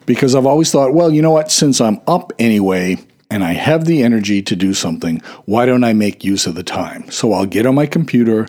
Because 0.05 0.35
I've 0.35 0.45
always 0.45 0.71
thought, 0.71 0.93
well, 0.93 1.11
you 1.11 1.21
know 1.21 1.31
what, 1.31 1.51
since 1.51 1.81
I'm 1.81 1.99
up 2.07 2.31
anyway 2.39 2.97
and 3.29 3.43
I 3.43 3.51
have 3.53 3.83
the 3.83 4.03
energy 4.03 4.41
to 4.41 4.55
do 4.55 4.73
something, 4.73 5.21
why 5.43 5.65
don't 5.65 5.83
I 5.83 5.91
make 5.91 6.23
use 6.23 6.47
of 6.47 6.55
the 6.55 6.63
time? 6.63 7.11
So 7.11 7.33
I'll 7.33 7.45
get 7.45 7.65
on 7.65 7.75
my 7.75 7.87
computer 7.87 8.47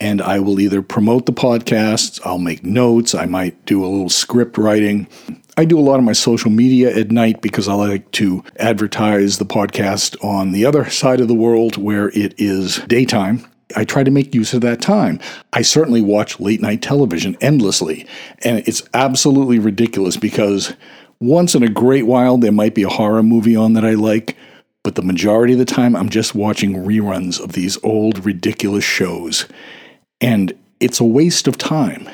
and 0.00 0.22
I 0.22 0.38
will 0.38 0.60
either 0.60 0.82
promote 0.82 1.26
the 1.26 1.32
podcasts, 1.32 2.20
I'll 2.24 2.38
make 2.38 2.64
notes, 2.64 3.14
I 3.14 3.26
might 3.26 3.64
do 3.66 3.84
a 3.84 3.88
little 3.88 4.08
script 4.08 4.56
writing. 4.56 5.08
I 5.56 5.64
do 5.66 5.78
a 5.78 5.82
lot 5.82 5.98
of 5.98 6.04
my 6.04 6.14
social 6.14 6.50
media 6.50 6.96
at 6.96 7.10
night 7.10 7.42
because 7.42 7.68
I 7.68 7.74
like 7.74 8.10
to 8.12 8.42
advertise 8.56 9.36
the 9.36 9.44
podcast 9.44 10.16
on 10.24 10.52
the 10.52 10.64
other 10.64 10.88
side 10.88 11.20
of 11.20 11.28
the 11.28 11.34
world 11.34 11.76
where 11.76 12.08
it 12.10 12.34
is 12.38 12.78
daytime. 12.86 13.44
I 13.76 13.84
try 13.84 14.04
to 14.04 14.10
make 14.10 14.34
use 14.34 14.52
of 14.54 14.60
that 14.62 14.80
time. 14.80 15.20
I 15.52 15.62
certainly 15.62 16.00
watch 16.00 16.40
late 16.40 16.60
night 16.60 16.82
television 16.82 17.36
endlessly, 17.40 18.06
and 18.42 18.58
it's 18.66 18.82
absolutely 18.94 19.58
ridiculous 19.58 20.16
because 20.16 20.74
once 21.20 21.54
in 21.54 21.62
a 21.62 21.68
great 21.68 22.06
while 22.06 22.38
there 22.38 22.52
might 22.52 22.74
be 22.74 22.82
a 22.82 22.88
horror 22.88 23.22
movie 23.22 23.56
on 23.56 23.74
that 23.74 23.84
I 23.84 23.94
like, 23.94 24.36
but 24.82 24.94
the 24.94 25.02
majority 25.02 25.52
of 25.52 25.58
the 25.58 25.64
time 25.64 25.94
I'm 25.94 26.08
just 26.08 26.34
watching 26.34 26.74
reruns 26.74 27.38
of 27.38 27.52
these 27.52 27.78
old 27.82 28.24
ridiculous 28.24 28.84
shows. 28.84 29.46
And 30.20 30.52
it's 30.80 31.00
a 31.00 31.04
waste 31.04 31.46
of 31.46 31.58
time 31.58 32.08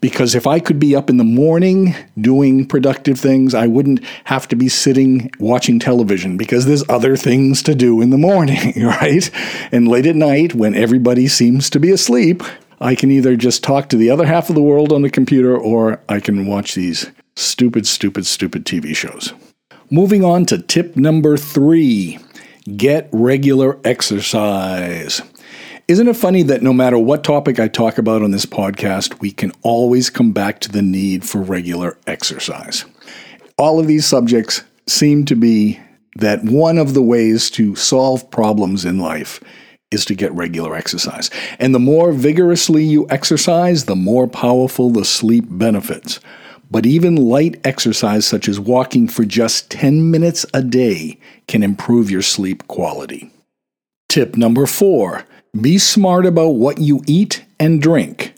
because 0.00 0.34
if 0.34 0.46
I 0.46 0.60
could 0.60 0.78
be 0.78 0.94
up 0.94 1.10
in 1.10 1.16
the 1.16 1.24
morning 1.24 1.94
doing 2.20 2.66
productive 2.66 3.18
things, 3.18 3.54
I 3.54 3.66
wouldn't 3.66 4.04
have 4.24 4.48
to 4.48 4.56
be 4.56 4.68
sitting 4.68 5.30
watching 5.38 5.78
television 5.78 6.36
because 6.36 6.66
there's 6.66 6.88
other 6.88 7.16
things 7.16 7.62
to 7.64 7.74
do 7.74 8.00
in 8.00 8.10
the 8.10 8.18
morning, 8.18 8.72
right? 8.84 9.30
And 9.72 9.88
late 9.88 10.06
at 10.06 10.16
night, 10.16 10.54
when 10.54 10.74
everybody 10.74 11.28
seems 11.28 11.70
to 11.70 11.80
be 11.80 11.90
asleep, 11.90 12.42
I 12.80 12.94
can 12.94 13.10
either 13.10 13.36
just 13.36 13.64
talk 13.64 13.88
to 13.88 13.96
the 13.96 14.10
other 14.10 14.26
half 14.26 14.48
of 14.48 14.54
the 14.54 14.62
world 14.62 14.92
on 14.92 15.02
the 15.02 15.10
computer 15.10 15.56
or 15.56 16.00
I 16.08 16.20
can 16.20 16.46
watch 16.46 16.74
these 16.74 17.10
stupid, 17.34 17.86
stupid, 17.86 18.26
stupid 18.26 18.64
TV 18.64 18.94
shows. 18.94 19.32
Moving 19.90 20.24
on 20.24 20.44
to 20.46 20.58
tip 20.58 20.96
number 20.96 21.36
three 21.36 22.18
get 22.76 23.08
regular 23.12 23.78
exercise. 23.84 25.22
Isn't 25.88 26.08
it 26.08 26.16
funny 26.16 26.42
that 26.42 26.62
no 26.62 26.74
matter 26.74 26.98
what 26.98 27.24
topic 27.24 27.58
I 27.58 27.66
talk 27.66 27.96
about 27.96 28.20
on 28.20 28.30
this 28.30 28.44
podcast, 28.44 29.20
we 29.20 29.30
can 29.30 29.52
always 29.62 30.10
come 30.10 30.32
back 30.32 30.60
to 30.60 30.68
the 30.70 30.82
need 30.82 31.24
for 31.24 31.40
regular 31.40 31.96
exercise? 32.06 32.84
All 33.56 33.80
of 33.80 33.86
these 33.86 34.04
subjects 34.04 34.62
seem 34.86 35.24
to 35.24 35.34
be 35.34 35.80
that 36.16 36.44
one 36.44 36.76
of 36.76 36.92
the 36.92 37.00
ways 37.00 37.48
to 37.52 37.74
solve 37.74 38.30
problems 38.30 38.84
in 38.84 38.98
life 38.98 39.42
is 39.90 40.04
to 40.04 40.14
get 40.14 40.30
regular 40.34 40.76
exercise. 40.76 41.30
And 41.58 41.74
the 41.74 41.78
more 41.78 42.12
vigorously 42.12 42.84
you 42.84 43.06
exercise, 43.08 43.86
the 43.86 43.96
more 43.96 44.28
powerful 44.28 44.90
the 44.90 45.06
sleep 45.06 45.46
benefits. 45.48 46.20
But 46.70 46.84
even 46.84 47.16
light 47.16 47.58
exercise, 47.64 48.26
such 48.26 48.46
as 48.46 48.60
walking 48.60 49.08
for 49.08 49.24
just 49.24 49.70
10 49.70 50.10
minutes 50.10 50.44
a 50.52 50.60
day, 50.60 51.18
can 51.46 51.62
improve 51.62 52.10
your 52.10 52.20
sleep 52.20 52.68
quality. 52.68 53.32
Tip 54.10 54.36
number 54.36 54.66
four 54.66 55.24
be 55.58 55.78
smart 55.78 56.26
about 56.26 56.50
what 56.50 56.78
you 56.78 57.02
eat 57.06 57.44
and 57.58 57.80
drink. 57.80 58.34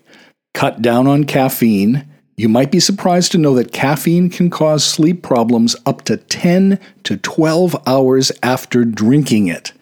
Cut 0.55 0.83
down 0.83 1.07
on 1.07 1.25
caffeine. 1.25 2.07
You 2.37 2.49
might 2.49 2.71
be 2.71 2.81
surprised 2.81 3.33
to 3.33 3.39
know 3.39 3.55
that 3.55 3.73
caffeine 3.73 4.31
can 4.31 4.51
cause 4.51 4.85
sleep 4.85 5.23
problems 5.23 5.77
up 5.87 6.03
to 6.03 6.17
10 6.17 6.79
to 7.05 7.17
12 7.17 7.77
hours 7.87 8.33
after 8.43 8.85
drinking 8.85 9.49
it. 9.49 9.73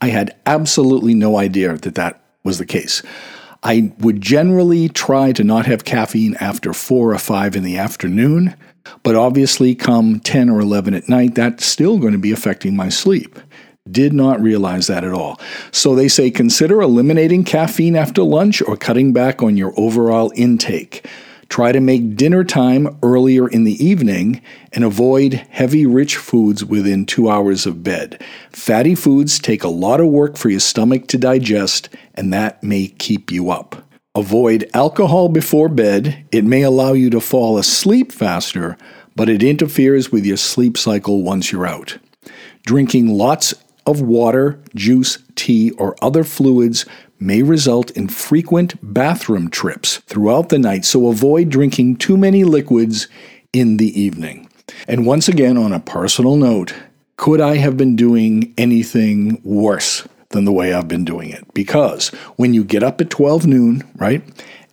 I 0.00 0.08
had 0.08 0.36
absolutely 0.46 1.14
no 1.14 1.38
idea 1.38 1.76
that 1.78 1.94
that 1.94 2.22
was 2.42 2.58
the 2.58 2.66
case. 2.66 3.02
I 3.62 3.92
would 4.00 4.20
generally 4.20 4.90
try 4.90 5.32
to 5.32 5.42
not 5.42 5.64
have 5.64 5.86
caffeine 5.86 6.34
after 6.34 6.74
4 6.74 7.14
or 7.14 7.18
5 7.18 7.56
in 7.56 7.62
the 7.62 7.78
afternoon, 7.78 8.54
but 9.02 9.14
obviously, 9.14 9.74
come 9.74 10.20
10 10.20 10.50
or 10.50 10.60
11 10.60 10.92
at 10.92 11.08
night, 11.08 11.34
that's 11.34 11.64
still 11.64 11.98
going 11.98 12.12
to 12.12 12.18
be 12.18 12.32
affecting 12.32 12.76
my 12.76 12.90
sleep. 12.90 13.38
Did 13.90 14.14
not 14.14 14.40
realize 14.40 14.86
that 14.86 15.04
at 15.04 15.12
all. 15.12 15.38
So 15.70 15.94
they 15.94 16.08
say 16.08 16.30
consider 16.30 16.80
eliminating 16.80 17.44
caffeine 17.44 17.96
after 17.96 18.22
lunch 18.22 18.62
or 18.62 18.78
cutting 18.78 19.12
back 19.12 19.42
on 19.42 19.58
your 19.58 19.74
overall 19.76 20.32
intake. 20.34 21.06
Try 21.50 21.70
to 21.72 21.80
make 21.80 22.16
dinner 22.16 22.44
time 22.44 22.98
earlier 23.02 23.46
in 23.46 23.64
the 23.64 23.84
evening 23.84 24.40
and 24.72 24.84
avoid 24.84 25.34
heavy, 25.50 25.84
rich 25.84 26.16
foods 26.16 26.64
within 26.64 27.04
two 27.04 27.28
hours 27.28 27.66
of 27.66 27.82
bed. 27.82 28.24
Fatty 28.50 28.94
foods 28.94 29.38
take 29.38 29.62
a 29.62 29.68
lot 29.68 30.00
of 30.00 30.06
work 30.06 30.38
for 30.38 30.48
your 30.48 30.60
stomach 30.60 31.06
to 31.08 31.18
digest, 31.18 31.90
and 32.14 32.32
that 32.32 32.62
may 32.62 32.86
keep 32.86 33.30
you 33.30 33.50
up. 33.50 33.86
Avoid 34.14 34.70
alcohol 34.72 35.28
before 35.28 35.68
bed. 35.68 36.24
It 36.32 36.44
may 36.44 36.62
allow 36.62 36.94
you 36.94 37.10
to 37.10 37.20
fall 37.20 37.58
asleep 37.58 38.12
faster, 38.12 38.78
but 39.14 39.28
it 39.28 39.42
interferes 39.42 40.10
with 40.10 40.24
your 40.24 40.38
sleep 40.38 40.78
cycle 40.78 41.22
once 41.22 41.52
you're 41.52 41.66
out. 41.66 41.98
Drinking 42.64 43.08
lots 43.08 43.52
of 43.86 44.00
water, 44.00 44.60
juice, 44.74 45.18
tea, 45.34 45.70
or 45.72 45.96
other 46.02 46.24
fluids 46.24 46.86
may 47.20 47.42
result 47.42 47.90
in 47.92 48.08
frequent 48.08 48.74
bathroom 48.82 49.48
trips 49.48 49.98
throughout 50.06 50.48
the 50.48 50.58
night, 50.58 50.84
so 50.84 51.08
avoid 51.08 51.48
drinking 51.48 51.96
too 51.96 52.16
many 52.16 52.44
liquids 52.44 53.08
in 53.52 53.76
the 53.76 53.98
evening. 54.00 54.48
And 54.88 55.06
once 55.06 55.28
again, 55.28 55.56
on 55.56 55.72
a 55.72 55.80
personal 55.80 56.36
note, 56.36 56.74
could 57.16 57.40
I 57.40 57.56
have 57.56 57.76
been 57.76 57.96
doing 57.96 58.52
anything 58.58 59.40
worse 59.44 60.06
than 60.30 60.44
the 60.44 60.52
way 60.52 60.72
I've 60.72 60.88
been 60.88 61.04
doing 61.04 61.30
it? 61.30 61.52
Because 61.54 62.08
when 62.36 62.54
you 62.54 62.64
get 62.64 62.82
up 62.82 63.00
at 63.00 63.10
12 63.10 63.46
noon, 63.46 63.84
right, 63.96 64.22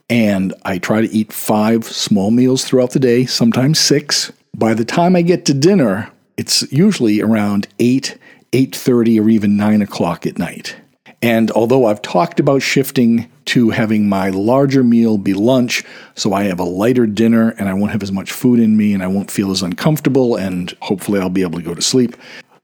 and 0.10 0.54
I 0.66 0.78
try 0.78 1.02
to 1.02 1.12
eat 1.12 1.32
five 1.32 1.86
small 1.86 2.32
meals 2.32 2.66
throughout 2.66 2.92
the 2.92 3.00
day, 3.00 3.26
sometimes 3.26 3.80
six, 3.80 4.32
by 4.56 4.74
the 4.74 4.84
time 4.84 5.16
I 5.16 5.22
get 5.22 5.46
to 5.46 5.54
dinner, 5.54 6.12
it's 6.36 6.70
usually 6.72 7.22
around 7.22 7.68
8, 7.80 8.18
8.30, 8.52 9.24
or 9.24 9.30
even 9.30 9.58
9 9.58 9.82
o'clock 9.82 10.26
at 10.26 10.38
night. 10.38 10.76
And 11.22 11.52
although 11.52 11.86
I've 11.86 12.02
talked 12.02 12.40
about 12.40 12.62
shifting 12.62 13.32
to 13.46 13.70
having 13.70 14.10
my 14.10 14.30
larger 14.30 14.84
meal 14.84 15.18
be 15.18 15.34
lunch, 15.34 15.84
so 16.16 16.34
I 16.34 16.44
have 16.44 16.60
a 16.60 16.64
lighter 16.64 17.06
dinner 17.06 17.50
and 17.58 17.70
I 17.70 17.74
won't 17.74 17.92
have 17.92 18.04
as 18.04 18.12
much 18.12 18.32
food 18.32 18.60
in 18.60 18.76
me 18.76 18.94
and 18.94 19.04
I 19.04 19.08
won't 19.08 19.30
feel 19.30 19.52
as 19.52 19.62
uncomfortable, 19.62 20.36
and 20.36 20.76
hopefully 20.82 21.20
I'll 21.20 21.30
be 21.30 21.44
able 21.44 21.60
to 21.60 21.66
go 21.66 21.76
to 21.76 21.82
sleep. 21.82 22.16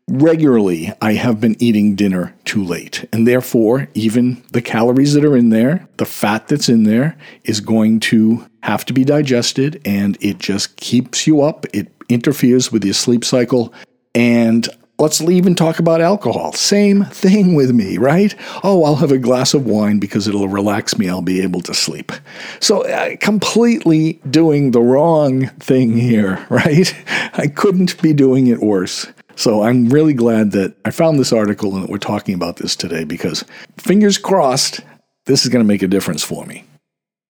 Regularly, 0.09 0.93
I 1.01 1.13
have 1.13 1.41
been 1.41 1.57
eating 1.59 1.95
dinner 1.95 2.33
too 2.45 2.63
late, 2.63 3.05
and 3.11 3.27
therefore, 3.27 3.89
even 3.93 4.41
the 4.53 4.61
calories 4.61 5.13
that 5.13 5.25
are 5.25 5.35
in 5.35 5.49
there, 5.49 5.85
the 5.97 6.05
fat 6.05 6.47
that's 6.47 6.69
in 6.69 6.83
there, 6.83 7.17
is 7.43 7.59
going 7.59 7.99
to 7.99 8.47
have 8.63 8.85
to 8.85 8.93
be 8.93 9.03
digested, 9.03 9.81
and 9.83 10.17
it 10.21 10.39
just 10.39 10.77
keeps 10.77 11.27
you 11.27 11.41
up. 11.41 11.65
It 11.73 11.91
interferes 12.07 12.71
with 12.71 12.85
your 12.85 12.93
sleep 12.93 13.25
cycle, 13.25 13.73
and 14.15 14.69
Let's 14.99 15.21
even 15.21 15.53
talk 15.53 15.77
about 15.77 16.01
alcohol. 16.01 16.53
Same 16.53 17.05
thing 17.05 17.53
with 17.53 17.71
me, 17.71 17.99
right? 17.99 18.33
Oh, 18.63 18.83
I'll 18.83 18.95
have 18.95 19.11
a 19.11 19.19
glass 19.19 19.53
of 19.53 19.67
wine 19.67 19.99
because 19.99 20.27
it'll 20.27 20.47
relax 20.47 20.97
me. 20.97 21.07
I'll 21.07 21.21
be 21.21 21.41
able 21.41 21.61
to 21.61 21.73
sleep. 21.75 22.11
So, 22.59 22.81
uh, 22.81 23.15
completely 23.17 24.13
doing 24.27 24.71
the 24.71 24.81
wrong 24.81 25.47
thing 25.59 25.95
here, 25.97 26.43
right? 26.49 26.95
I 27.33 27.45
couldn't 27.45 28.01
be 28.01 28.11
doing 28.11 28.47
it 28.47 28.59
worse. 28.59 29.05
So, 29.35 29.61
I'm 29.61 29.89
really 29.89 30.13
glad 30.13 30.51
that 30.53 30.75
I 30.83 30.89
found 30.89 31.19
this 31.19 31.31
article 31.31 31.75
and 31.75 31.83
that 31.83 31.91
we're 31.91 31.99
talking 31.99 32.33
about 32.33 32.55
this 32.55 32.75
today 32.75 33.03
because, 33.03 33.45
fingers 33.77 34.17
crossed, 34.17 34.79
this 35.27 35.43
is 35.43 35.49
going 35.49 35.63
to 35.63 35.67
make 35.67 35.83
a 35.83 35.87
difference 35.87 36.23
for 36.23 36.43
me. 36.47 36.65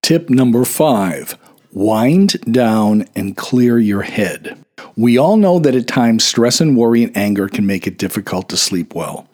Tip 0.01 0.30
number 0.30 0.63
five 0.63 1.38
wind 1.73 2.39
down 2.49 3.06
and 3.13 3.36
clear 3.36 3.77
your 3.77 4.03
head. 4.03 4.58
We 4.96 5.18
all 5.18 5.38
know 5.38 5.60
that 5.60 5.76
at 5.76 5.88
times 5.88 6.24
stress 6.24 6.60
and 6.60 6.76
worry 6.76 7.04
and 7.04 7.16
anger 7.16 7.48
can 7.48 7.66
make 7.66 7.86
it 7.88 7.98
difficult 7.98 8.50
to 8.50 8.58
sleep 8.58 8.96
well. 8.96 9.28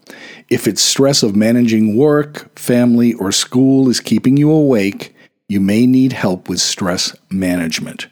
If 0.49 0.67
it's 0.67 0.81
stress 0.81 1.23
of 1.23 1.35
managing 1.35 1.95
work, 1.95 2.57
family, 2.57 3.13
or 3.13 3.31
school 3.31 3.89
is 3.89 3.99
keeping 3.99 4.37
you 4.37 4.51
awake, 4.51 5.15
you 5.47 5.59
may 5.59 5.85
need 5.85 6.13
help 6.13 6.49
with 6.49 6.59
stress 6.59 7.15
management. 7.29 8.07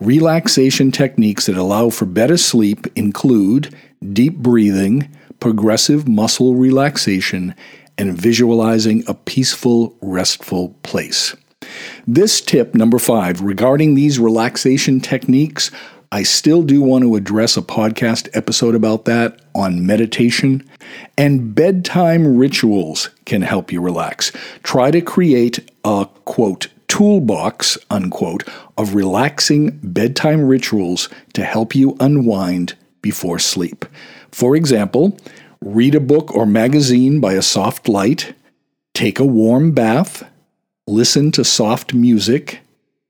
Relaxation 0.00 0.90
techniques 0.90 1.46
that 1.46 1.56
allow 1.56 1.90
for 1.90 2.06
better 2.06 2.36
sleep 2.36 2.86
include 2.96 3.74
deep 4.12 4.36
breathing, 4.36 5.08
progressive 5.40 6.08
muscle 6.08 6.54
relaxation, 6.54 7.54
and 7.98 8.16
visualizing 8.16 9.04
a 9.06 9.14
peaceful, 9.14 9.96
restful 10.00 10.70
place. 10.82 11.36
This 12.06 12.40
tip, 12.40 12.74
number 12.74 12.98
five, 12.98 13.40
regarding 13.40 13.94
these 13.94 14.18
relaxation 14.18 15.00
techniques, 15.00 15.70
I 16.12 16.24
still 16.24 16.62
do 16.62 16.82
want 16.82 17.04
to 17.04 17.16
address 17.16 17.56
a 17.56 17.62
podcast 17.62 18.28
episode 18.34 18.74
about 18.74 19.06
that 19.06 19.40
on 19.54 19.86
meditation. 19.86 20.68
And 21.16 21.54
bedtime 21.54 22.36
rituals 22.36 23.08
can 23.24 23.40
help 23.40 23.72
you 23.72 23.80
relax. 23.80 24.30
Try 24.62 24.90
to 24.90 25.00
create 25.00 25.70
a 25.86 26.06
quote, 26.26 26.68
toolbox, 26.86 27.78
unquote, 27.88 28.46
of 28.76 28.94
relaxing 28.94 29.80
bedtime 29.82 30.42
rituals 30.42 31.08
to 31.32 31.44
help 31.44 31.74
you 31.74 31.96
unwind 31.98 32.74
before 33.00 33.38
sleep. 33.38 33.86
For 34.30 34.54
example, 34.54 35.16
read 35.62 35.94
a 35.94 36.00
book 36.00 36.36
or 36.36 36.44
magazine 36.44 37.20
by 37.20 37.32
a 37.32 37.42
soft 37.42 37.88
light, 37.88 38.34
take 38.92 39.18
a 39.18 39.24
warm 39.24 39.72
bath, 39.72 40.30
listen 40.86 41.32
to 41.32 41.42
soft 41.42 41.94
music, 41.94 42.60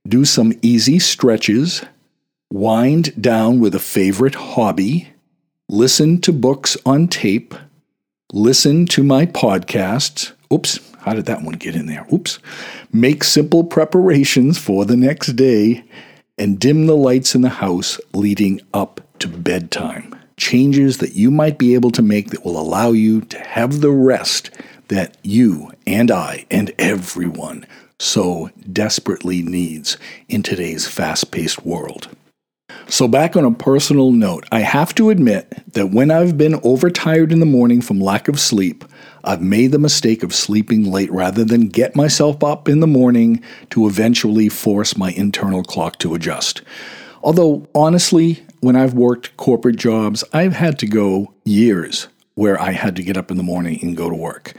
do 0.06 0.24
some 0.24 0.52
easy 0.62 1.00
stretches 1.00 1.82
wind 2.52 3.20
down 3.20 3.60
with 3.60 3.74
a 3.74 3.80
favorite 3.80 4.34
hobby, 4.34 5.08
listen 5.68 6.20
to 6.20 6.32
books 6.32 6.76
on 6.84 7.08
tape, 7.08 7.54
listen 8.32 8.84
to 8.84 9.02
my 9.02 9.24
podcasts. 9.24 10.32
Oops, 10.52 10.78
how 10.98 11.14
did 11.14 11.24
that 11.26 11.42
one 11.42 11.54
get 11.54 11.74
in 11.74 11.86
there? 11.86 12.06
Oops. 12.12 12.38
Make 12.92 13.24
simple 13.24 13.64
preparations 13.64 14.58
for 14.58 14.84
the 14.84 14.96
next 14.96 15.28
day 15.28 15.82
and 16.36 16.58
dim 16.58 16.86
the 16.86 16.96
lights 16.96 17.34
in 17.34 17.40
the 17.40 17.48
house 17.48 17.98
leading 18.12 18.60
up 18.74 19.00
to 19.20 19.28
bedtime. 19.28 20.14
Changes 20.36 20.98
that 20.98 21.14
you 21.14 21.30
might 21.30 21.58
be 21.58 21.74
able 21.74 21.90
to 21.92 22.02
make 22.02 22.30
that 22.30 22.44
will 22.44 22.60
allow 22.60 22.90
you 22.92 23.22
to 23.22 23.38
have 23.38 23.80
the 23.80 23.90
rest 23.90 24.50
that 24.88 25.16
you 25.22 25.70
and 25.86 26.10
I 26.10 26.44
and 26.50 26.70
everyone 26.78 27.64
so 27.98 28.50
desperately 28.70 29.40
needs 29.40 29.96
in 30.28 30.42
today's 30.42 30.86
fast 30.86 31.30
paced 31.30 31.64
world. 31.64 32.08
So, 32.88 33.08
back 33.08 33.36
on 33.36 33.44
a 33.44 33.52
personal 33.52 34.12
note, 34.12 34.44
I 34.52 34.60
have 34.60 34.94
to 34.96 35.10
admit 35.10 35.72
that 35.72 35.90
when 35.90 36.10
I've 36.10 36.36
been 36.36 36.60
overtired 36.62 37.32
in 37.32 37.40
the 37.40 37.46
morning 37.46 37.80
from 37.80 38.00
lack 38.00 38.28
of 38.28 38.38
sleep, 38.38 38.84
I've 39.24 39.40
made 39.40 39.72
the 39.72 39.78
mistake 39.78 40.22
of 40.22 40.34
sleeping 40.34 40.90
late 40.90 41.10
rather 41.10 41.44
than 41.44 41.68
get 41.68 41.96
myself 41.96 42.42
up 42.42 42.68
in 42.68 42.80
the 42.80 42.86
morning 42.86 43.42
to 43.70 43.86
eventually 43.86 44.48
force 44.48 44.96
my 44.96 45.12
internal 45.12 45.62
clock 45.62 45.98
to 46.00 46.14
adjust. 46.14 46.62
Although, 47.22 47.68
honestly, 47.74 48.44
when 48.60 48.76
I've 48.76 48.94
worked 48.94 49.36
corporate 49.36 49.76
jobs, 49.76 50.24
I've 50.32 50.54
had 50.54 50.78
to 50.80 50.86
go 50.86 51.32
years 51.44 52.08
where 52.34 52.60
I 52.60 52.72
had 52.72 52.96
to 52.96 53.02
get 53.02 53.16
up 53.16 53.30
in 53.30 53.36
the 53.36 53.42
morning 53.42 53.78
and 53.82 53.96
go 53.96 54.10
to 54.10 54.16
work. 54.16 54.54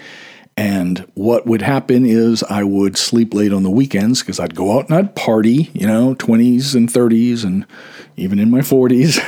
And 0.55 0.99
what 1.15 1.47
would 1.47 1.61
happen 1.61 2.05
is 2.05 2.43
I 2.43 2.63
would 2.63 2.97
sleep 2.97 3.33
late 3.33 3.53
on 3.53 3.63
the 3.63 3.71
weekends 3.71 4.21
because 4.21 4.39
I'd 4.39 4.55
go 4.55 4.77
out 4.77 4.89
and 4.89 4.97
I'd 4.97 5.15
party, 5.15 5.71
you 5.73 5.87
know, 5.87 6.15
20s 6.15 6.75
and 6.75 6.89
30s 6.89 7.43
and 7.43 7.65
even 8.17 8.37
in 8.37 8.51
my 8.51 8.59
40s 8.59 9.19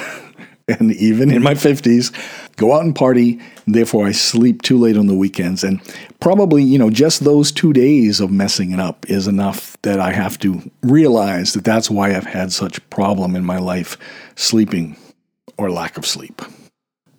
and 0.68 0.94
even 0.94 1.32
in 1.32 1.42
my 1.42 1.54
50s. 1.54 2.14
go 2.58 2.74
out 2.74 2.84
and 2.84 2.96
party. 2.96 3.40
Therefore, 3.66 4.06
I 4.06 4.12
sleep 4.12 4.62
too 4.62 4.78
late 4.78 4.98
on 4.98 5.08
the 5.08 5.16
weekends. 5.16 5.64
And 5.64 5.82
probably, 6.20 6.64
you 6.64 6.78
know, 6.78 6.92
just 6.92 7.24
those 7.24 7.52
two 7.52 7.74
days 7.74 8.20
of 8.20 8.30
messing 8.30 8.72
it 8.72 8.80
up 8.80 9.10
is 9.10 9.28
enough 9.28 9.78
that 9.82 10.00
I 10.00 10.12
have 10.12 10.38
to 10.40 10.72
realize 10.84 11.54
that 11.54 11.64
that's 11.64 11.90
why 11.90 12.16
I've 12.16 12.26
had 12.26 12.52
such 12.52 12.88
problem 12.92 13.36
in 13.36 13.44
my 13.44 13.58
life 13.58 13.98
sleeping 14.36 14.96
or 15.58 15.72
lack 15.72 15.98
of 15.98 16.06
sleep. 16.06 16.42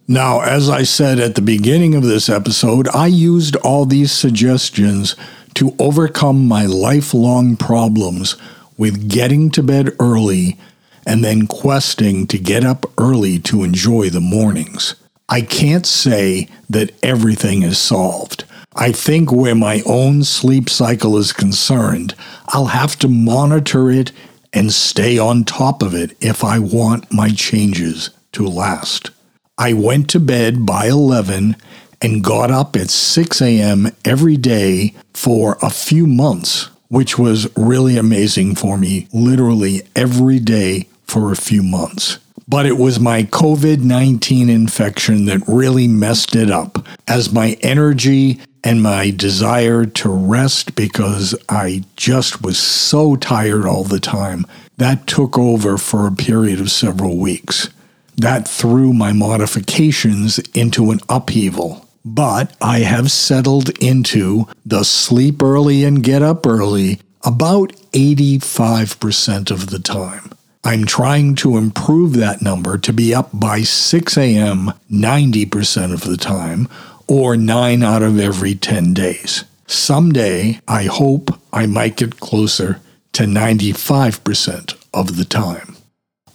Now, 0.09 0.41
as 0.41 0.71
I 0.71 0.85
said 0.85 1.19
at 1.19 1.35
the 1.35 1.43
beginning 1.43 1.97
of 1.97 2.05
this 2.05 2.29
episode, 2.29 2.87
I 2.95 3.09
used 3.09 3.57
all 3.57 3.87
these 3.87 4.13
suggestions 4.13 5.17
to 5.55 5.75
overcome 5.81 6.47
my 6.47 6.65
lifelong 6.65 7.57
problems 7.57 8.37
with 8.79 9.11
getting 9.11 9.51
to 9.51 9.65
bed 9.65 9.97
early 9.99 10.59
and 11.05 11.25
then 11.25 11.49
questing 11.49 12.29
to 12.29 12.39
get 12.39 12.65
up 12.65 12.87
early 12.99 13.41
to 13.41 13.65
enjoy 13.65 14.09
the 14.09 14.21
mornings. 14.21 14.95
I 15.29 15.41
can't 15.41 15.87
say 15.87 16.49
that 16.71 16.93
everything 17.03 17.65
is 17.65 17.79
solved. 17.79 18.45
I 18.77 18.93
think 18.93 19.33
where 19.33 19.57
my 19.57 19.83
own 19.87 20.23
sleep 20.23 20.71
cycle 20.71 21.17
is 21.17 21.33
concerned, 21.33 22.15
I'll 22.49 22.67
have 22.67 22.97
to 23.01 23.09
monitor 23.09 23.91
it 23.91 24.13
and 24.53 24.73
stay 24.73 25.19
on 25.19 25.43
top 25.43 25.83
of 25.83 25.95
it 25.95 26.17
if 26.21 26.45
I 26.45 26.61
want 26.61 27.13
my 27.13 27.31
changes 27.31 28.11
to 28.33 28.47
last. 28.47 29.11
I 29.59 29.73
went 29.73 30.11
to 30.11 30.21
bed 30.21 30.67
by 30.67 30.87
11 30.89 31.57
and 32.03 32.23
got 32.23 32.51
up 32.51 32.77
at 32.77 32.91
6 32.91 33.41
a.m. 33.41 33.89
every 34.05 34.37
day 34.37 34.93
for 35.15 35.57
a 35.63 35.71
few 35.71 36.07
months, 36.07 36.69
which 36.89 37.19
was 37.19 37.49
really 37.57 37.97
amazing 37.97 38.55
for 38.55 38.77
me, 38.77 39.09
literally 39.15 39.81
every 39.97 40.41
day 40.41 40.89
for 41.05 41.33
a 41.33 41.37
few 41.37 41.63
months. 41.63 42.19
But 42.47 42.67
it 42.67 42.77
was 42.77 43.01
my 43.01 43.23
COVID 43.23 43.81
19 43.81 44.51
infection 44.51 45.25
that 45.25 45.49
really 45.49 45.89
messed 45.89 46.37
it 46.37 46.51
up, 46.51 46.87
as 47.09 47.33
my 47.33 47.57
energy 47.63 48.41
and 48.63 48.83
my 48.83 49.11
desire 49.11 49.87
to 49.87 50.11
rest 50.11 50.77
because 50.77 51.35
I 51.49 51.85
just 51.97 52.43
was 52.43 52.59
so 52.59 53.17
tired 53.17 53.65
all 53.65 53.85
the 53.85 54.01
time, 54.01 54.45
that 54.77 55.07
took 55.07 55.39
over 55.39 55.79
for 55.79 56.07
a 56.07 56.13
period 56.13 56.61
of 56.61 56.71
several 56.71 57.17
weeks. 57.17 57.71
That 58.17 58.49
threw 58.49 58.93
my 58.93 59.13
modifications 59.13 60.39
into 60.55 60.91
an 60.91 61.01
upheaval. 61.09 61.87
But 62.05 62.55
I 62.61 62.81
have 62.81 63.11
settled 63.11 63.71
into 63.79 64.47
the 64.65 64.85
sleep 64.85 65.43
early 65.43 65.85
and 65.85 66.03
get 66.03 66.23
up 66.23 66.47
early 66.47 67.01
about 67.25 67.73
85% 67.93 69.51
of 69.51 69.71
the 69.71 69.81
time. 69.81 70.31
I'm 70.63 70.85
trying 70.85 71.35
to 71.37 71.57
improve 71.57 72.15
that 72.15 72.43
number 72.43 72.79
to 72.79 72.93
be 72.93 73.15
up 73.15 73.31
by 73.33 73.63
6 73.63 74.17
a.m. 74.17 74.73
90% 74.91 75.93
of 75.93 76.03
the 76.03 76.17
time, 76.17 76.69
or 77.07 77.37
9 77.37 77.83
out 77.83 78.03
of 78.03 78.19
every 78.19 78.55
10 78.55 78.95
days. 78.95 79.45
Someday, 79.67 80.61
I 80.67 80.85
hope 80.85 81.31
I 81.53 81.67
might 81.67 81.97
get 81.97 82.21
closer 82.21 82.81
to 83.13 83.25
95% 83.25 84.75
of 84.93 85.17
the 85.17 85.25
time. 85.25 85.76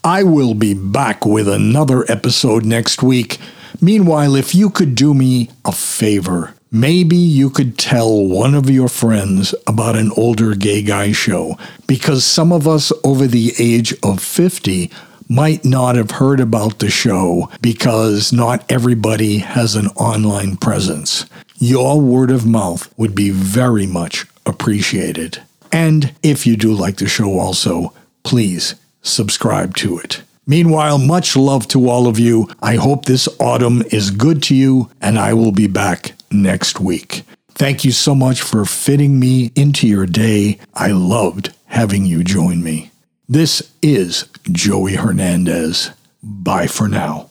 I 0.03 0.23
will 0.23 0.55
be 0.55 0.73
back 0.73 1.27
with 1.27 1.47
another 1.47 2.11
episode 2.11 2.65
next 2.65 3.03
week. 3.03 3.37
Meanwhile, 3.79 4.35
if 4.35 4.55
you 4.55 4.71
could 4.71 4.95
do 4.95 5.13
me 5.13 5.51
a 5.63 5.71
favor, 5.71 6.55
maybe 6.71 7.15
you 7.15 7.51
could 7.51 7.77
tell 7.77 8.25
one 8.25 8.55
of 8.55 8.67
your 8.67 8.87
friends 8.87 9.53
about 9.67 9.95
an 9.95 10.09
older 10.17 10.55
gay 10.55 10.81
guy 10.81 11.11
show, 11.11 11.55
because 11.85 12.25
some 12.25 12.51
of 12.51 12.67
us 12.67 12.91
over 13.03 13.27
the 13.27 13.53
age 13.59 13.93
of 14.01 14.19
50 14.19 14.89
might 15.29 15.63
not 15.63 15.95
have 15.95 16.11
heard 16.11 16.39
about 16.39 16.79
the 16.79 16.89
show 16.89 17.51
because 17.61 18.33
not 18.33 18.65
everybody 18.71 19.37
has 19.37 19.75
an 19.75 19.87
online 19.89 20.57
presence. 20.57 21.27
Your 21.59 22.01
word 22.01 22.31
of 22.31 22.43
mouth 22.43 22.91
would 22.97 23.13
be 23.13 23.29
very 23.29 23.85
much 23.85 24.25
appreciated. 24.47 25.43
And 25.71 26.11
if 26.23 26.47
you 26.47 26.57
do 26.57 26.73
like 26.73 26.97
the 26.97 27.07
show 27.07 27.37
also, 27.37 27.93
please 28.23 28.73
subscribe 29.01 29.75
to 29.77 29.97
it. 29.99 30.21
Meanwhile, 30.45 30.97
much 30.97 31.35
love 31.35 31.67
to 31.69 31.89
all 31.89 32.07
of 32.07 32.19
you. 32.19 32.49
I 32.61 32.75
hope 32.75 33.05
this 33.05 33.29
autumn 33.39 33.83
is 33.91 34.11
good 34.11 34.43
to 34.43 34.55
you, 34.55 34.91
and 35.01 35.17
I 35.17 35.33
will 35.33 35.51
be 35.51 35.67
back 35.67 36.13
next 36.31 36.79
week. 36.79 37.23
Thank 37.49 37.85
you 37.85 37.91
so 37.91 38.15
much 38.15 38.41
for 38.41 38.65
fitting 38.65 39.19
me 39.19 39.51
into 39.55 39.87
your 39.87 40.05
day. 40.05 40.57
I 40.73 40.91
loved 40.91 41.53
having 41.67 42.05
you 42.05 42.23
join 42.23 42.63
me. 42.63 42.91
This 43.29 43.71
is 43.81 44.25
Joey 44.51 44.95
Hernandez. 44.95 45.91
Bye 46.21 46.67
for 46.67 46.87
now. 46.87 47.30